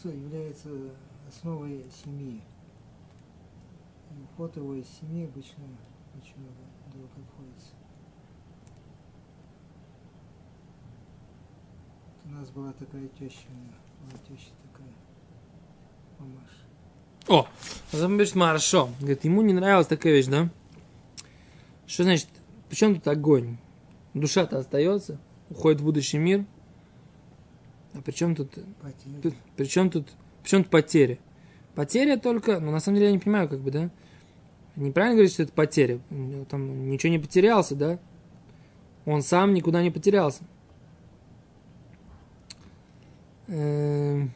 является 0.03 0.69
основой 1.27 1.85
семьи. 2.03 2.41
И 4.11 4.23
уход 4.23 4.57
его 4.57 4.75
из 4.75 4.87
семьи 4.87 5.25
обычно 5.25 5.63
очень 6.15 6.37
много 6.37 6.57
долго 6.93 7.13
обходится. 7.21 7.71
У 12.25 12.29
нас 12.29 12.49
была 12.49 12.73
такая 12.73 13.07
теща, 13.07 13.47
у 13.49 14.03
была 14.03 14.19
теща 14.27 14.51
такая, 14.63 14.93
мамаша. 16.19 16.65
О, 17.27 17.47
говорит, 17.93 18.47
хорошо. 18.47 18.89
Говорит, 18.99 19.23
ему 19.23 19.41
не 19.41 19.53
нравилась 19.53 19.87
такая 19.87 20.13
вещь, 20.13 20.27
да? 20.27 20.49
Что 21.89 22.03
значит, 22.03 22.27
при 22.69 22.75
чем 22.75 22.93
тут 22.93 23.07
огонь? 23.07 23.57
Душа-то 24.13 24.59
остается, 24.59 25.19
уходит 25.49 25.81
в 25.81 25.85
будущий 25.85 26.19
мир. 26.19 26.45
А 27.95 28.01
при 28.01 28.11
чем 28.11 28.35
тут, 28.35 28.51
Потеря. 28.79 29.21
тут 29.23 29.33
при 29.57 29.65
чем 29.65 29.89
тут, 29.89 30.07
при 30.43 30.49
чем 30.49 30.63
тут 30.63 30.71
потеря? 30.71 31.17
Потеря 31.73 32.17
только, 32.17 32.59
ну 32.59 32.71
на 32.71 32.79
самом 32.79 32.97
деле 32.97 33.07
я 33.07 33.13
не 33.13 33.17
понимаю, 33.17 33.49
как 33.49 33.61
бы, 33.61 33.71
да? 33.71 33.89
Неправильно 34.75 35.15
говорить, 35.15 35.33
что 35.33 35.41
это 35.41 35.51
потеря. 35.51 35.99
Там 36.47 36.91
ничего 36.91 37.11
не 37.11 37.17
потерялся, 37.17 37.75
да? 37.75 37.99
Он 39.05 39.23
сам 39.23 39.55
никуда 39.55 39.81
не 39.81 39.89
потерялся. 39.89 40.43
Эм. 43.47 44.31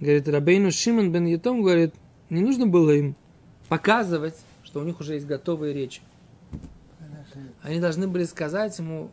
Говорит, 0.00 0.26
Рабейну 0.26 0.72
Шимон 0.72 1.12
бен 1.12 1.26
Ятом 1.26 1.62
говорит, 1.62 1.94
не 2.30 2.40
нужно 2.42 2.66
было 2.66 2.90
им 2.92 3.16
показывать, 3.68 4.36
что 4.62 4.80
у 4.80 4.84
них 4.84 5.00
уже 5.00 5.14
есть 5.14 5.26
готовые 5.26 5.72
речи. 5.72 6.02
Они 7.62 7.80
должны 7.80 8.08
были 8.08 8.24
сказать 8.24 8.78
ему, 8.78 9.10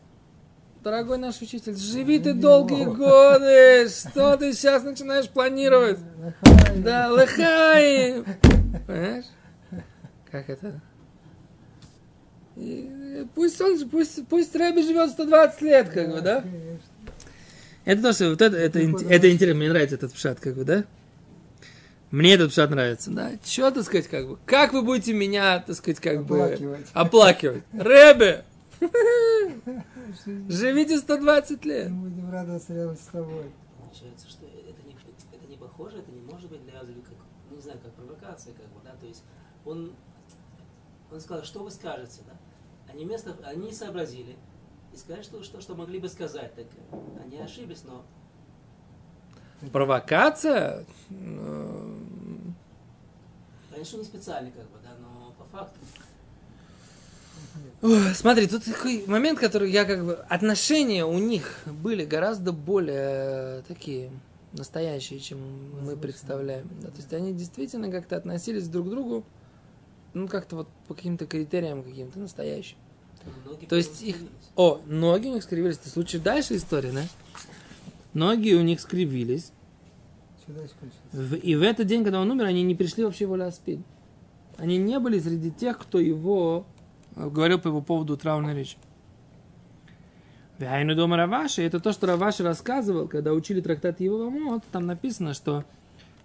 дорогой 0.83 1.17
наш 1.17 1.41
учитель, 1.41 1.75
живи 1.75 2.19
ты 2.19 2.33
долгие 2.33 2.85
годы, 2.85 3.89
что 3.89 4.37
ты 4.37 4.53
сейчас 4.53 4.83
начинаешь 4.83 5.27
планировать? 5.27 5.99
Да, 6.77 7.11
лыхай! 7.11 8.23
Понимаешь? 8.87 9.25
Как 10.31 10.49
это? 10.49 10.81
И 12.55 13.25
пусть 13.33 13.59
он, 13.59 13.89
пусть, 13.89 14.27
пусть 14.27 14.55
Рэби 14.55 14.81
живет 14.81 15.09
120 15.11 15.61
лет, 15.61 15.89
как 15.89 16.11
бы, 16.11 16.21
да? 16.21 16.43
Это 17.83 18.01
то, 18.01 18.13
что 18.13 18.29
вот 18.29 18.41
это, 18.41 18.55
это, 18.55 18.79
это 18.79 19.31
интересно, 19.31 19.59
мне 19.59 19.69
нравится 19.69 19.95
этот 19.95 20.13
пшат, 20.13 20.39
как 20.39 20.55
бы, 20.55 20.63
да? 20.63 20.85
Мне 22.11 22.33
этот 22.33 22.51
пшат 22.51 22.69
нравится, 22.69 23.11
да? 23.11 23.31
Че, 23.43 23.71
так 23.71 23.83
сказать, 23.83 24.07
как 24.07 24.27
бы, 24.27 24.37
как 24.45 24.73
вы 24.73 24.81
будете 24.83 25.13
меня, 25.13 25.59
так 25.59 25.75
сказать, 25.75 25.99
как 25.99 26.19
Оплакивать. 26.19 26.79
бы, 26.81 26.87
оплакивать? 26.93 27.63
Рэбе! 27.73 28.45
Живите 30.49 30.97
120 30.99 31.65
лет. 31.65 31.89
Мы 31.89 32.09
будем 32.09 32.31
радоваться 32.31 32.73
рядом 32.73 32.95
с 32.95 33.07
тобой. 33.07 33.51
Получается, 33.79 34.29
что 34.29 34.45
это 34.45 34.81
не, 34.87 34.93
это 35.35 35.47
не 35.47 35.57
похоже, 35.57 35.97
это 35.99 36.11
не 36.11 36.21
может 36.21 36.49
быть 36.49 36.63
для 36.65 36.79
Азли 36.79 37.01
как, 37.01 37.17
ну, 37.49 37.55
не 37.55 37.61
знаю, 37.61 37.79
как 37.83 37.93
провокация, 37.93 38.53
как 38.53 38.65
бы, 38.67 38.79
да, 38.83 38.95
то 38.99 39.05
есть 39.07 39.23
он, 39.65 39.93
он 41.11 41.19
сказал, 41.19 41.43
что 41.43 41.63
вы 41.63 41.71
скажете, 41.71 42.21
да? 42.27 42.33
Они 42.91 43.05
вместо, 43.05 43.35
они 43.45 43.71
сообразили 43.71 44.35
и 44.93 44.97
сказали, 44.97 45.23
что, 45.23 45.43
что, 45.43 45.59
что 45.59 45.75
могли 45.75 45.99
бы 45.99 46.07
сказать, 46.07 46.53
так 46.55 46.67
они 47.23 47.37
ошиблись, 47.39 47.83
но 47.83 48.05
Провокация? 49.71 50.85
э, 51.09 51.95
конечно, 53.71 53.97
не 53.97 54.03
специально, 54.03 54.51
как 54.51 54.63
бы, 54.63 54.77
да, 54.83 54.89
но 54.99 55.33
по 55.37 55.57
факту. 55.57 55.79
Ой, 57.81 58.15
Смотри, 58.15 58.47
тут 58.47 58.65
такой 58.65 59.05
момент, 59.07 59.39
который 59.39 59.71
я 59.71 59.85
как 59.85 60.05
бы... 60.05 60.13
Отношения 60.29 61.05
у 61.05 61.17
них 61.17 61.59
были 61.65 62.05
гораздо 62.05 62.51
более 62.51 63.61
такие 63.67 64.09
настоящие, 64.53 65.19
чем 65.19 65.39
мы 65.83 65.95
представляем. 65.95 66.69
Да, 66.81 66.87
то 66.87 66.97
есть 66.97 67.13
они 67.13 67.33
действительно 67.33 67.91
как-то 67.91 68.17
относились 68.17 68.67
друг 68.67 68.87
к 68.87 68.89
другу, 68.89 69.23
ну, 70.13 70.27
как-то 70.27 70.55
вот 70.55 70.67
по 70.87 70.93
каким-то 70.93 71.25
критериям 71.25 71.83
каким-то 71.83 72.19
настоящим. 72.19 72.77
Многие 73.43 73.65
То 73.65 73.75
есть 73.75 74.01
их-. 74.01 74.17
О, 74.55 74.81
ноги 74.85 75.27
у 75.27 75.33
них 75.33 75.43
скривились. 75.43 75.77
Это 75.77 75.89
случай 75.89 76.19
дальше 76.19 76.55
история, 76.55 76.91
да? 76.91 77.03
Ноги 78.15 78.53
у 78.53 78.61
них 78.61 78.79
скривились. 78.79 79.51
В- 81.11 81.35
и 81.35 81.55
в 81.55 81.61
этот 81.61 81.85
день, 81.85 82.03
когда 82.03 82.21
он 82.21 82.31
умер, 82.31 82.45
они 82.45 82.63
не 82.63 82.73
пришли 82.73 83.03
вообще 83.03 83.25
в 83.25 83.33
Аспид. 83.33 83.81
Они 84.57 84.77
не 84.77 84.99
были 84.99 85.19
среди 85.19 85.51
тех, 85.51 85.77
кто 85.77 85.99
его 85.99 86.65
э, 87.17 87.29
говорил 87.29 87.59
по 87.59 87.67
его 87.67 87.81
поводу 87.81 88.15
траурной 88.15 88.55
речи. 88.55 88.77
Вяйну 90.57 90.95
дома 90.95 91.17
Раваши, 91.17 91.61
это 91.61 91.81
то, 91.81 91.91
что 91.91 92.07
Раваши 92.07 92.41
рассказывал, 92.41 93.09
когда 93.09 93.33
учили 93.33 93.59
трактат 93.59 93.99
его 93.99 94.29
Мот, 94.29 94.63
там 94.71 94.85
написано, 94.85 95.33
что 95.33 95.65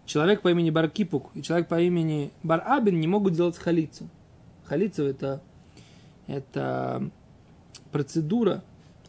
человек 0.06 0.42
по 0.42 0.48
имени 0.52 0.70
Баркипук 0.70 1.30
и 1.34 1.42
человек 1.42 1.66
по 1.66 1.80
имени 1.80 2.30
Барабин 2.44 3.00
не 3.00 3.08
могут 3.08 3.32
делать 3.32 3.58
халицу. 3.58 4.08
Халицу 4.64 5.04
это, 5.06 5.42
это 6.28 7.10
процедура 7.90 8.62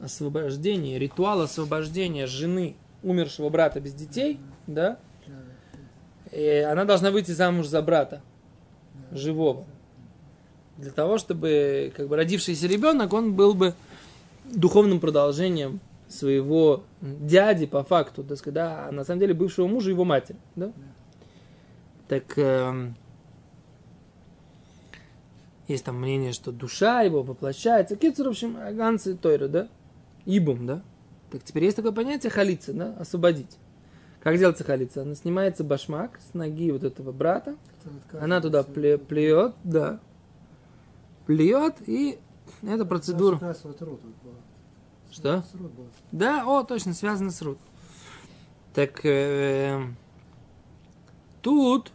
освобождения, 0.04 1.00
ритуал 1.00 1.42
освобождения 1.42 2.28
жены 2.28 2.76
умершего 3.04 3.50
брата 3.50 3.80
без 3.80 3.94
детей, 3.94 4.40
да, 4.68 4.98
и 6.32 6.66
она 6.70 6.86
должна 6.86 7.12
выйти 7.12 7.32
замуж 7.32 7.68
за 7.68 7.82
брата 7.82 8.22
живого. 9.12 9.66
Для 10.78 10.92
того, 10.92 11.18
чтобы 11.18 11.92
как 11.96 12.08
бы 12.08 12.16
родившийся 12.16 12.68
ребенок, 12.68 13.14
он 13.14 13.34
был 13.34 13.54
бы 13.54 13.74
духовным 14.46 15.00
продолжением 15.00 15.80
своего 16.08 16.84
дяди 17.02 17.66
по 17.66 17.84
факту, 17.84 18.24
так 18.24 18.38
сказать, 18.38 18.56
да, 18.56 18.88
а 18.88 18.92
на 18.92 19.04
самом 19.04 19.20
деле 19.20 19.34
бывшего 19.34 19.68
мужа 19.68 19.90
его 19.90 20.04
матери, 20.04 20.38
да? 20.56 20.72
Так 22.08 22.38
эм, 22.38 22.96
есть 25.68 25.86
там 25.86 26.00
мнение, 26.02 26.34
что 26.34 26.52
душа 26.52 27.02
его 27.02 27.24
воплощается. 27.24 27.96
Кицур, 27.96 28.28
в 28.28 28.32
общем, 28.32 28.58
аганцы 28.58 29.16
Тойра, 29.16 29.48
да? 29.48 29.68
Ибум, 30.26 30.66
да? 30.66 30.84
Так 31.32 31.44
теперь 31.44 31.66
есть 31.66 31.78
такое 31.78 31.92
понятие 31.92 32.32
халица, 32.32 32.74
да? 32.74 32.96
Освободить. 33.00 33.58
Как 34.22 34.38
делается 34.38 34.64
халица? 34.64 35.02
Она 35.02 35.16
снимается 35.16 35.64
башмак 35.64 36.20
с 36.20 36.34
ноги 36.34 36.72
вот 36.72 36.84
этого 36.84 37.12
брата, 37.12 37.56
отказывается 37.80 38.24
она 38.24 38.42
туда 38.42 38.62
пле- 38.62 38.98
плюет, 38.98 39.56
да. 39.64 40.00
Плюет, 41.26 41.76
и 41.88 42.20
эта 42.62 42.86
процедура. 42.86 43.36
Вот 43.36 43.82
рот 43.82 44.02
вот. 44.04 44.34
Что? 45.12 45.44
Рот. 45.54 45.72
Да, 46.12 46.44
о, 46.46 46.64
точно, 46.64 46.94
связано 46.94 47.32
с 47.32 47.42
рут. 47.42 47.58
Так 48.74 49.04
э, 49.06 49.82
тут 51.42 51.92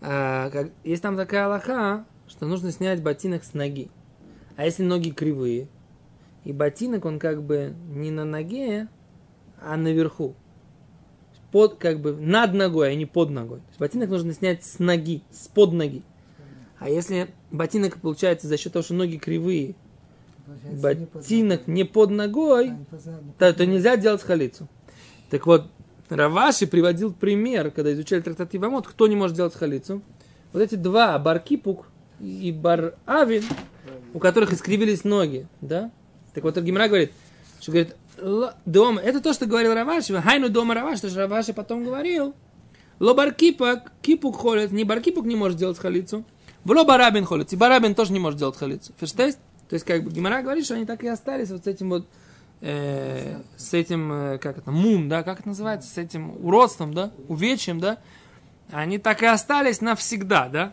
э, 0.00 0.50
как, 0.50 0.70
есть 0.82 1.02
там 1.02 1.16
такая 1.16 1.46
лоха, 1.48 2.04
что 2.26 2.46
нужно 2.46 2.72
снять 2.72 3.02
ботинок 3.02 3.44
с 3.44 3.54
ноги. 3.54 3.90
А 4.56 4.64
если 4.64 4.82
ноги 4.82 5.10
кривые, 5.10 5.68
И 6.44 6.52
ботинок, 6.52 7.04
он 7.04 7.18
как 7.18 7.42
бы 7.42 7.74
не 7.94 8.10
на 8.10 8.24
ноге, 8.24 8.88
а 9.60 9.76
наверху. 9.76 10.34
Под, 11.52 11.74
как 11.74 12.00
бы 12.00 12.12
над 12.14 12.54
ногой, 12.54 12.90
а 12.90 12.94
не 12.94 13.06
под 13.06 13.30
ногой. 13.30 13.58
То 13.58 13.64
есть 13.68 13.80
ботинок 13.80 14.08
нужно 14.10 14.32
снять 14.32 14.64
с 14.64 14.78
ноги, 14.78 15.22
с 15.30 15.48
под 15.48 15.72
ноги. 15.72 16.02
А 16.78 16.88
если 16.88 17.28
ботинок 17.50 17.98
получается 18.00 18.46
за 18.46 18.56
счет 18.56 18.72
того, 18.72 18.82
что 18.82 18.94
ноги 18.94 19.16
кривые, 19.18 19.74
Получается, 20.46 21.08
ботинок 21.12 21.60
ногой. 21.66 21.74
не 21.74 21.84
под 21.84 22.10
А, 22.10 22.12
ногой, 22.14 22.68
не 22.70 22.84
под- 22.84 23.04
не 23.06 23.08
под 23.10 23.36
то, 23.38 23.52
то 23.52 23.58
ногой. 23.60 23.66
нельзя 23.74 23.96
делать 23.96 24.22
халицу. 24.22 24.68
Так 25.28 25.46
вот, 25.46 25.66
Раваши 26.08 26.66
приводил 26.66 27.12
пример, 27.12 27.70
когда 27.70 27.92
изучали 27.92 28.20
трактат 28.20 28.54
Ивамот, 28.54 28.86
кто 28.86 29.06
не 29.06 29.14
может 29.16 29.36
делать 29.36 29.54
халицу. 29.54 30.02
Вот 30.52 30.60
эти 30.62 30.74
два, 30.76 31.18
Баркипук 31.18 31.86
и 32.20 32.50
Бар-Авин, 32.52 33.44
у 34.14 34.18
которых 34.18 34.52
искривились 34.52 35.04
ноги, 35.04 35.46
да? 35.60 35.90
Так 36.34 36.44
вот, 36.44 36.56
Гимра 36.58 36.88
говорит, 36.88 37.12
что 37.60 37.72
говорит, 37.72 37.96
«Ла- 38.20 38.54
дома, 38.66 39.00
это 39.00 39.20
то, 39.20 39.32
что 39.32 39.46
говорил 39.46 39.74
Раваши, 39.74 40.14
хайну 40.20 40.48
дома 40.48 40.74
Раваши, 40.74 41.02
то, 41.02 41.08
что 41.08 41.20
Раваши 41.20 41.52
потом 41.52 41.84
говорил, 41.84 42.34
ло 42.98 43.14
баркипак, 43.14 43.92
кипук 44.02 44.36
холит, 44.36 44.72
не 44.72 44.84
баркипук 44.84 45.24
не 45.24 45.36
может 45.36 45.58
делать 45.58 45.78
халицу, 45.78 46.24
в 46.64 46.70
ло 46.70 46.84
барабин 46.84 47.24
холит, 47.24 47.52
и 47.52 47.56
барабин 47.56 47.94
тоже 47.94 48.12
не 48.12 48.20
может 48.20 48.38
делать 48.38 48.56
халицу. 48.56 48.92
Ферштейст? 48.98 49.38
То 49.70 49.74
есть, 49.74 49.86
как 49.86 50.02
бы, 50.02 50.10
Гимара 50.10 50.42
говорит, 50.42 50.64
что 50.64 50.74
они 50.74 50.84
так 50.84 51.04
и 51.04 51.08
остались 51.08 51.50
вот 51.50 51.64
с 51.64 51.66
этим 51.68 51.90
вот, 51.90 52.06
э, 52.60 53.40
с 53.56 53.72
этим, 53.72 54.12
э, 54.12 54.38
как 54.38 54.58
это, 54.58 54.70
мум, 54.72 55.08
да, 55.08 55.22
как 55.22 55.38
это 55.40 55.48
называется, 55.48 55.88
с 55.88 55.96
этим 55.96 56.44
уродством, 56.44 56.92
да, 56.92 57.12
увечьем, 57.28 57.78
да, 57.78 57.98
они 58.72 58.98
так 58.98 59.22
и 59.22 59.26
остались 59.26 59.80
навсегда, 59.80 60.48
да. 60.48 60.72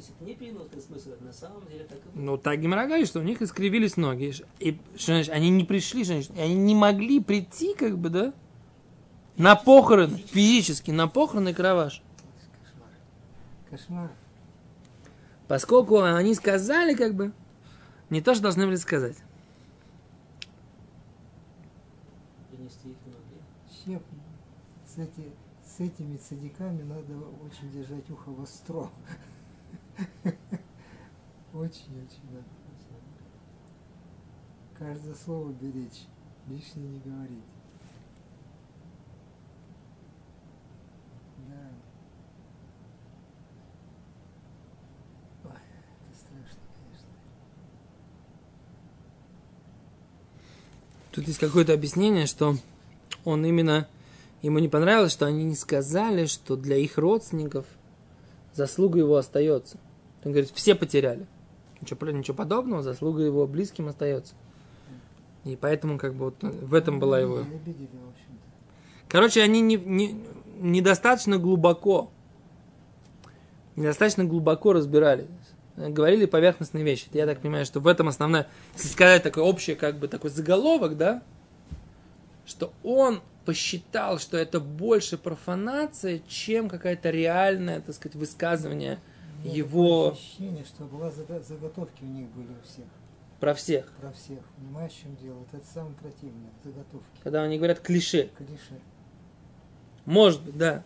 То 0.00 0.06
есть 0.06 0.16
это 0.16 0.24
не 0.24 0.34
переносный 0.34 0.80
смысл, 0.80 1.10
это 1.10 1.24
на 1.24 1.32
самом 1.32 1.66
деле 1.66 1.84
так 1.84 1.98
и 1.98 2.08
было. 2.08 2.24
Ну, 2.24 2.38
так 2.38 2.58
Гимара 2.58 2.86
говорит, 2.86 3.06
что 3.06 3.20
у 3.20 3.22
них 3.22 3.42
искривились 3.42 3.98
ноги. 3.98 4.32
И 4.58 4.78
что 4.96 5.12
значит, 5.12 5.30
они 5.30 5.50
не 5.50 5.64
пришли, 5.64 6.04
что 6.04 6.14
значит, 6.14 6.30
они 6.38 6.54
не 6.54 6.74
могли 6.74 7.20
прийти, 7.20 7.74
как 7.74 7.98
бы, 7.98 8.08
да, 8.08 8.32
на 9.36 9.56
похороны, 9.56 10.16
физически, 10.16 10.90
на 10.90 11.06
похороны 11.06 11.52
Краваш. 11.52 12.02
Кошмар. 13.68 14.10
Поскольку 15.48 16.00
они 16.00 16.34
сказали, 16.34 16.94
как 16.94 17.14
бы, 17.14 17.32
не 18.08 18.22
то, 18.22 18.32
что 18.32 18.44
должны 18.44 18.64
были 18.64 18.76
сказать. 18.76 19.18
С, 24.86 24.98
эти, 24.98 25.30
с 25.66 25.78
этими 25.78 26.16
цадиками 26.16 26.84
надо 26.84 27.18
очень 27.44 27.70
держать 27.70 28.08
ухо 28.10 28.30
востро. 28.30 28.88
Очень-очень 31.52 32.30
надо. 32.30 32.44
Каждое 34.78 35.14
слово 35.14 35.52
беречь, 35.52 36.06
лишнее 36.48 36.88
не 36.88 37.00
говорить. 37.00 37.44
Да. 41.48 41.70
Тут 51.12 51.26
есть 51.26 51.38
какое-то 51.38 51.74
объяснение, 51.74 52.24
что 52.26 52.56
он 53.26 53.44
именно, 53.44 53.86
ему 54.40 54.60
не 54.60 54.68
понравилось, 54.68 55.12
что 55.12 55.26
они 55.26 55.44
не 55.44 55.56
сказали, 55.56 56.24
что 56.24 56.56
для 56.56 56.76
их 56.76 56.96
родственников 56.96 57.66
заслуга 58.54 59.00
его 59.00 59.16
остается. 59.16 59.76
Он 60.24 60.32
говорит, 60.32 60.50
все 60.54 60.74
потеряли. 60.74 61.26
Ничего, 61.80 62.10
ничего 62.10 62.36
подобного, 62.36 62.82
заслуга 62.82 63.22
его 63.22 63.46
близким 63.46 63.88
остается. 63.88 64.34
И 65.44 65.56
поэтому 65.56 65.98
как 65.98 66.14
бы 66.14 66.26
вот 66.26 66.42
в 66.42 66.74
этом 66.74 67.00
была 67.00 67.18
его... 67.18 67.44
Короче, 69.08 69.42
они 69.42 69.60
не, 69.60 69.76
не- 69.76 70.22
недостаточно 70.58 71.38
глубоко, 71.38 72.10
недостаточно 73.76 74.24
глубоко 74.24 74.72
разбирались. 74.72 75.26
Говорили 75.76 76.26
поверхностные 76.26 76.84
вещи. 76.84 77.06
Я 77.12 77.26
так 77.26 77.40
понимаю, 77.40 77.64
что 77.64 77.80
в 77.80 77.86
этом 77.86 78.08
основная, 78.08 78.48
если 78.74 78.88
сказать 78.88 79.22
такой 79.22 79.42
общий, 79.42 79.74
как 79.74 79.98
бы 79.98 80.08
такой 80.08 80.30
заголовок, 80.30 80.98
да, 80.98 81.22
что 82.44 82.72
он 82.82 83.20
посчитал, 83.46 84.18
что 84.18 84.36
это 84.36 84.60
больше 84.60 85.16
профанация, 85.16 86.20
чем 86.28 86.68
какая-то 86.68 87.08
реальное, 87.10 87.80
так 87.80 87.94
сказать, 87.94 88.14
высказывание 88.14 88.98
Его- 89.44 90.12
ощущение, 90.12 90.64
что 90.64 90.84
была 90.84 91.10
заготовки 91.10 92.02
у 92.02 92.06
них 92.06 92.28
были 92.30 92.48
у 92.48 92.66
всех, 92.66 92.84
про 93.38 93.54
всех. 93.54 93.86
про 94.00 94.12
всех. 94.12 94.38
Понимаешь, 94.56 94.92
в 94.92 95.00
чем 95.02 95.16
дело? 95.16 95.34
Вот 95.38 95.48
это 95.52 95.66
самое 95.72 95.94
противное, 95.94 96.50
заготовки, 96.62 97.06
Когда 97.22 97.42
они 97.42 97.56
говорят 97.56 97.80
клише. 97.80 98.30
клише. 98.36 98.80
Может 100.04 100.42
быть, 100.42 100.56
да. 100.56 100.82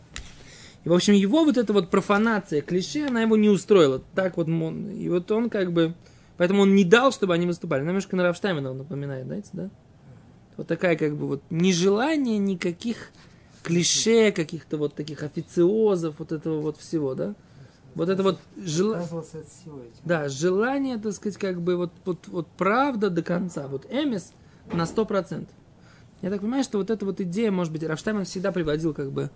И, 0.85 0.89
в 0.89 0.93
общем, 0.93 1.15
его 1.15 1.45
вот 1.45 1.57
эта 1.57 1.73
вот 1.73 1.91
профанация, 1.91 2.61
клише, 2.61 3.07
она 3.07 3.23
его 3.23 3.37
не 3.37 3.49
устроила. 3.49 4.03
Так 4.15 4.37
вот, 4.37 4.49
он, 4.49 4.91
и 4.91 5.09
вот 5.09 5.31
он 5.31 5.49
как 5.51 5.73
бы... 5.73 5.95
Поэтому 6.37 6.63
он 6.63 6.75
не 6.75 6.85
дал, 6.85 7.13
чтобы 7.13 7.33
они 7.33 7.47
выступали. 7.47 7.85
Немножко 7.85 8.17
на 8.17 8.25
Рафштайна 8.25 8.73
напоминает, 8.75 9.27
знаете, 9.27 9.49
да? 9.53 9.71
Вот 10.57 10.67
такая 10.69 10.97
как 10.97 11.17
бы 11.17 11.27
вот 11.27 11.43
нежелание 11.51 12.39
никаких 12.39 13.11
клише, 13.63 14.31
каких-то 14.31 14.77
вот 14.77 14.95
таких 14.95 15.23
официозов, 15.23 16.17
вот 16.19 16.33
этого 16.33 16.61
вот 16.61 16.77
всего, 16.77 17.15
да? 17.15 17.35
Вот 17.95 18.09
это 18.09 18.23
вот 18.23 18.41
жел... 18.57 18.93
Отказывался 18.93 19.39
от 19.39 19.49
всего 19.49 19.79
этим. 19.79 20.01
Да, 20.05 20.29
желание, 20.29 20.99
так 20.99 21.13
сказать, 21.13 21.39
как 21.39 21.61
бы 21.61 21.77
вот, 21.77 21.93
вот, 22.05 22.27
вот 22.29 22.49
правда 22.49 23.11
до 23.11 23.23
конца. 23.23 23.69
Вот 23.69 23.87
Эмис 23.91 24.33
на 24.73 24.83
100%. 24.83 25.47
Я 26.23 26.31
так 26.31 26.41
понимаю, 26.41 26.65
что 26.65 26.79
вот 26.79 26.91
эта 26.91 27.05
вот 27.05 27.21
идея, 27.21 27.51
может 27.51 27.73
быть, 27.73 27.83
Рафштайм 27.83 28.25
всегда 28.25 28.51
приводил 28.51 28.95
как 28.95 29.13
бы, 29.13 29.31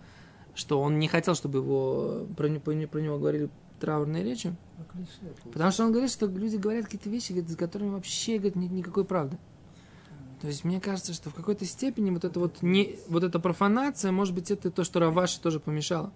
что 0.55 0.81
он 0.81 0.99
не 0.99 1.07
хотел, 1.07 1.35
чтобы 1.35 1.59
его, 1.59 2.27
про, 2.37 2.49
про 2.49 2.87
про 2.87 2.99
него 3.01 3.19
говорили 3.19 3.51
траурные 3.79 4.25
речи. 4.25 4.55
Получилось. 4.93 5.37
Потому 5.53 5.71
что 5.71 5.85
он 5.85 5.93
говорит, 5.93 6.11
что 6.11 6.27
люди 6.27 6.57
говорят 6.57 6.87
какие-то 6.87 7.11
вещи, 7.11 7.33
говорит, 7.33 7.51
за 7.51 7.57
которыми 7.57 7.91
вообще 7.91 8.39
говорит, 8.39 8.57
нет 8.57 8.73
никакой 8.73 9.05
правды. 9.05 9.39
То 10.41 10.47
есть 10.47 10.65
мне 10.65 10.81
кажется, 10.81 11.13
что 11.13 11.31
в 11.31 11.35
какой-то 11.35 11.65
степени 11.65 12.11
вот 12.11 12.25
это 12.25 12.39
вот 12.39 12.63
не 12.63 12.99
вот 13.09 13.25
эта 13.25 13.41
профанация, 13.41 14.13
может 14.13 14.35
быть, 14.35 14.51
это 14.51 14.71
то, 14.71 14.85
что 14.85 15.01
Раваши 15.01 15.41
тоже 15.41 15.59
помешало. 15.59 16.13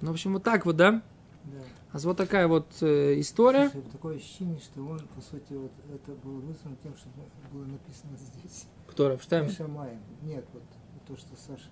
Ну, 0.00 0.10
в 0.10 0.14
общем, 0.14 0.32
вот 0.32 0.42
так 0.42 0.66
вот, 0.66 0.76
да? 0.76 1.02
Да. 1.44 1.58
А 1.92 1.98
вот 1.98 2.16
такая 2.16 2.48
вот 2.48 2.66
э, 2.80 3.20
история. 3.20 3.68
Слушай, 3.70 3.90
такое 3.90 4.16
ощущение, 4.16 4.58
что 4.60 4.82
он, 4.82 4.98
по 5.14 5.20
сути, 5.20 5.52
вот 5.52 5.72
это 5.92 6.12
было 6.24 6.40
вызвано 6.40 6.76
тем, 6.82 6.96
что 6.96 7.08
было 7.52 7.64
написано 7.64 8.16
здесь. 8.16 8.66
Кто 8.86 9.08
Рафштайм? 9.08 9.50
Шамаем. 9.50 10.00
Нет, 10.22 10.44
вот 10.52 10.62
то, 11.06 11.16
что 11.16 11.36
Саша. 11.36 11.68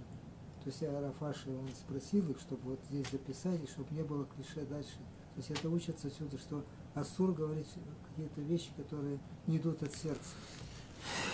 То 0.62 0.68
есть 0.70 0.82
Арафаши, 0.82 1.50
он 1.50 1.68
спросил 1.74 2.30
их, 2.30 2.38
чтобы 2.38 2.70
вот 2.70 2.80
здесь 2.88 3.10
записать, 3.10 3.62
и 3.64 3.66
чтобы 3.66 3.88
не 3.92 4.02
было 4.02 4.26
клише 4.26 4.64
дальше. 4.66 4.96
То 5.34 5.38
есть 5.38 5.50
это 5.50 5.68
учится 5.68 6.08
отсюда, 6.08 6.38
что 6.38 6.64
Асур 6.94 7.32
говорит 7.32 7.66
какие-то 8.10 8.40
вещи, 8.42 8.68
которые 8.76 9.18
не 9.46 9.56
идут 9.56 9.82
от 9.82 9.92
сердца. 9.94 10.20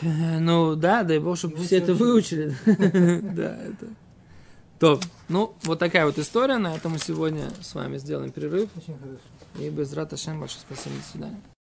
Э, 0.03 0.39
Ну 0.39 0.77
да, 0.77 1.03
дай 1.03 1.19
бог, 1.19 1.37
чтобы 1.37 1.57
все 1.57 1.79
это 1.79 1.95
выучили. 1.95 2.55
Да, 3.35 3.57
это. 3.57 3.89
То, 4.79 5.01
ну, 5.29 5.55
вот 5.63 5.79
такая 5.79 6.07
вот 6.07 6.19
история. 6.19 6.59
На 6.59 6.75
этом 6.77 6.93
мы 6.93 6.99
сегодня 6.99 7.51
с 7.61 7.75
вами 7.75 7.99
сделаем 7.99 8.31
перерыв. 8.31 8.71
Очень 8.77 8.99
хорошо. 8.99 9.21
И 9.59 9.71
без 9.71 9.93
рата 9.93 10.17
большое 10.41 10.61
спасибо. 10.61 10.97
До 10.97 11.03
свидания. 11.03 11.58